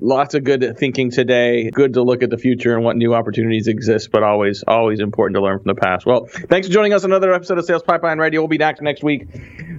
Lots 0.00 0.34
of 0.34 0.42
good 0.42 0.76
thinking 0.76 1.12
today. 1.12 1.70
Good 1.70 1.94
to 1.94 2.02
look 2.02 2.24
at 2.24 2.30
the 2.30 2.36
future 2.36 2.74
and 2.74 2.84
what 2.84 2.96
new 2.96 3.14
opportunities 3.14 3.68
exist, 3.68 4.10
but 4.10 4.24
always, 4.24 4.64
always 4.66 4.98
important 4.98 5.36
to 5.36 5.42
learn 5.42 5.60
from 5.60 5.74
the 5.74 5.80
past. 5.80 6.04
Well, 6.04 6.26
thanks 6.26 6.66
for 6.66 6.72
joining 6.74 6.92
us 6.92 7.04
on 7.04 7.12
another 7.12 7.32
episode 7.32 7.58
of 7.58 7.64
Sales 7.64 7.84
Pipeline 7.84 8.18
Radio. 8.18 8.40
We'll 8.40 8.48
be 8.48 8.58
back 8.58 8.82
next 8.82 9.04
week 9.04 9.28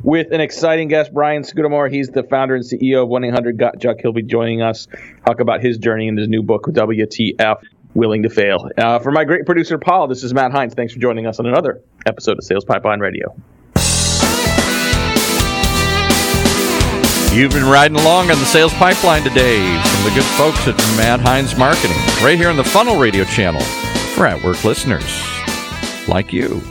with 0.01 0.32
an 0.32 0.39
exciting 0.39 0.88
guest, 0.88 1.13
Brian 1.13 1.43
Scudamore. 1.43 1.91
He's 1.91 2.08
the 2.08 2.23
founder 2.23 2.56
and 2.56 2.63
CEO 2.63 3.03
of 3.03 3.10
1 3.10 3.25
800 3.25 3.60
Got 3.60 3.80
Junk. 3.80 3.99
He'll 4.01 4.13
be 4.13 4.23
joining 4.23 4.62
us, 4.62 4.88
talk 5.25 5.41
about 5.41 5.62
his 5.62 5.77
journey 5.77 6.08
in 6.08 6.17
his 6.17 6.30
new 6.30 6.41
book, 6.41 6.63
WTF 6.63 7.58
willing 7.98 8.24
to 8.24 8.30
fail. 8.30 8.70
Uh, 8.78 9.00
for 9.00 9.12
my 9.12 9.26
great 9.26 9.46
producer, 9.46 9.78
Paul, 9.78 10.08
this 10.08 10.24
is 10.24 10.34
Matt 10.34 10.52
Heinz. 10.52 10.74
Thanks 10.74 10.94
for 10.94 11.00
joining 11.00 11.26
us 11.26 11.40
on 11.40 11.48
another 11.48 11.82
episode 12.06 12.38
of 12.38 12.44
Sales 12.44 12.64
Pipeline 12.64 13.00
Radio. 13.00 13.36
You've 17.34 17.52
been 17.52 17.66
riding 17.66 17.98
along 17.98 18.32
on 18.32 18.40
the 18.40 18.46
sales 18.46 18.74
pipeline 18.76 19.22
today 19.22 19.60
from 19.60 20.04
the 20.06 20.12
good 20.16 20.26
folks 20.38 20.68
at 20.68 20.78
Matt 20.96 21.20
Heinz 21.20 21.58
Marketing, 21.58 21.98
right 22.24 22.38
here 22.38 22.50
on 22.50 22.56
the 22.56 22.64
Funnel 22.64 22.98
Radio 22.98 23.26
channel 23.26 23.62
for 24.16 24.26
at 24.26 24.42
work 24.44 24.64
listeners 24.64 25.22
like 26.08 26.32
you. 26.32 26.62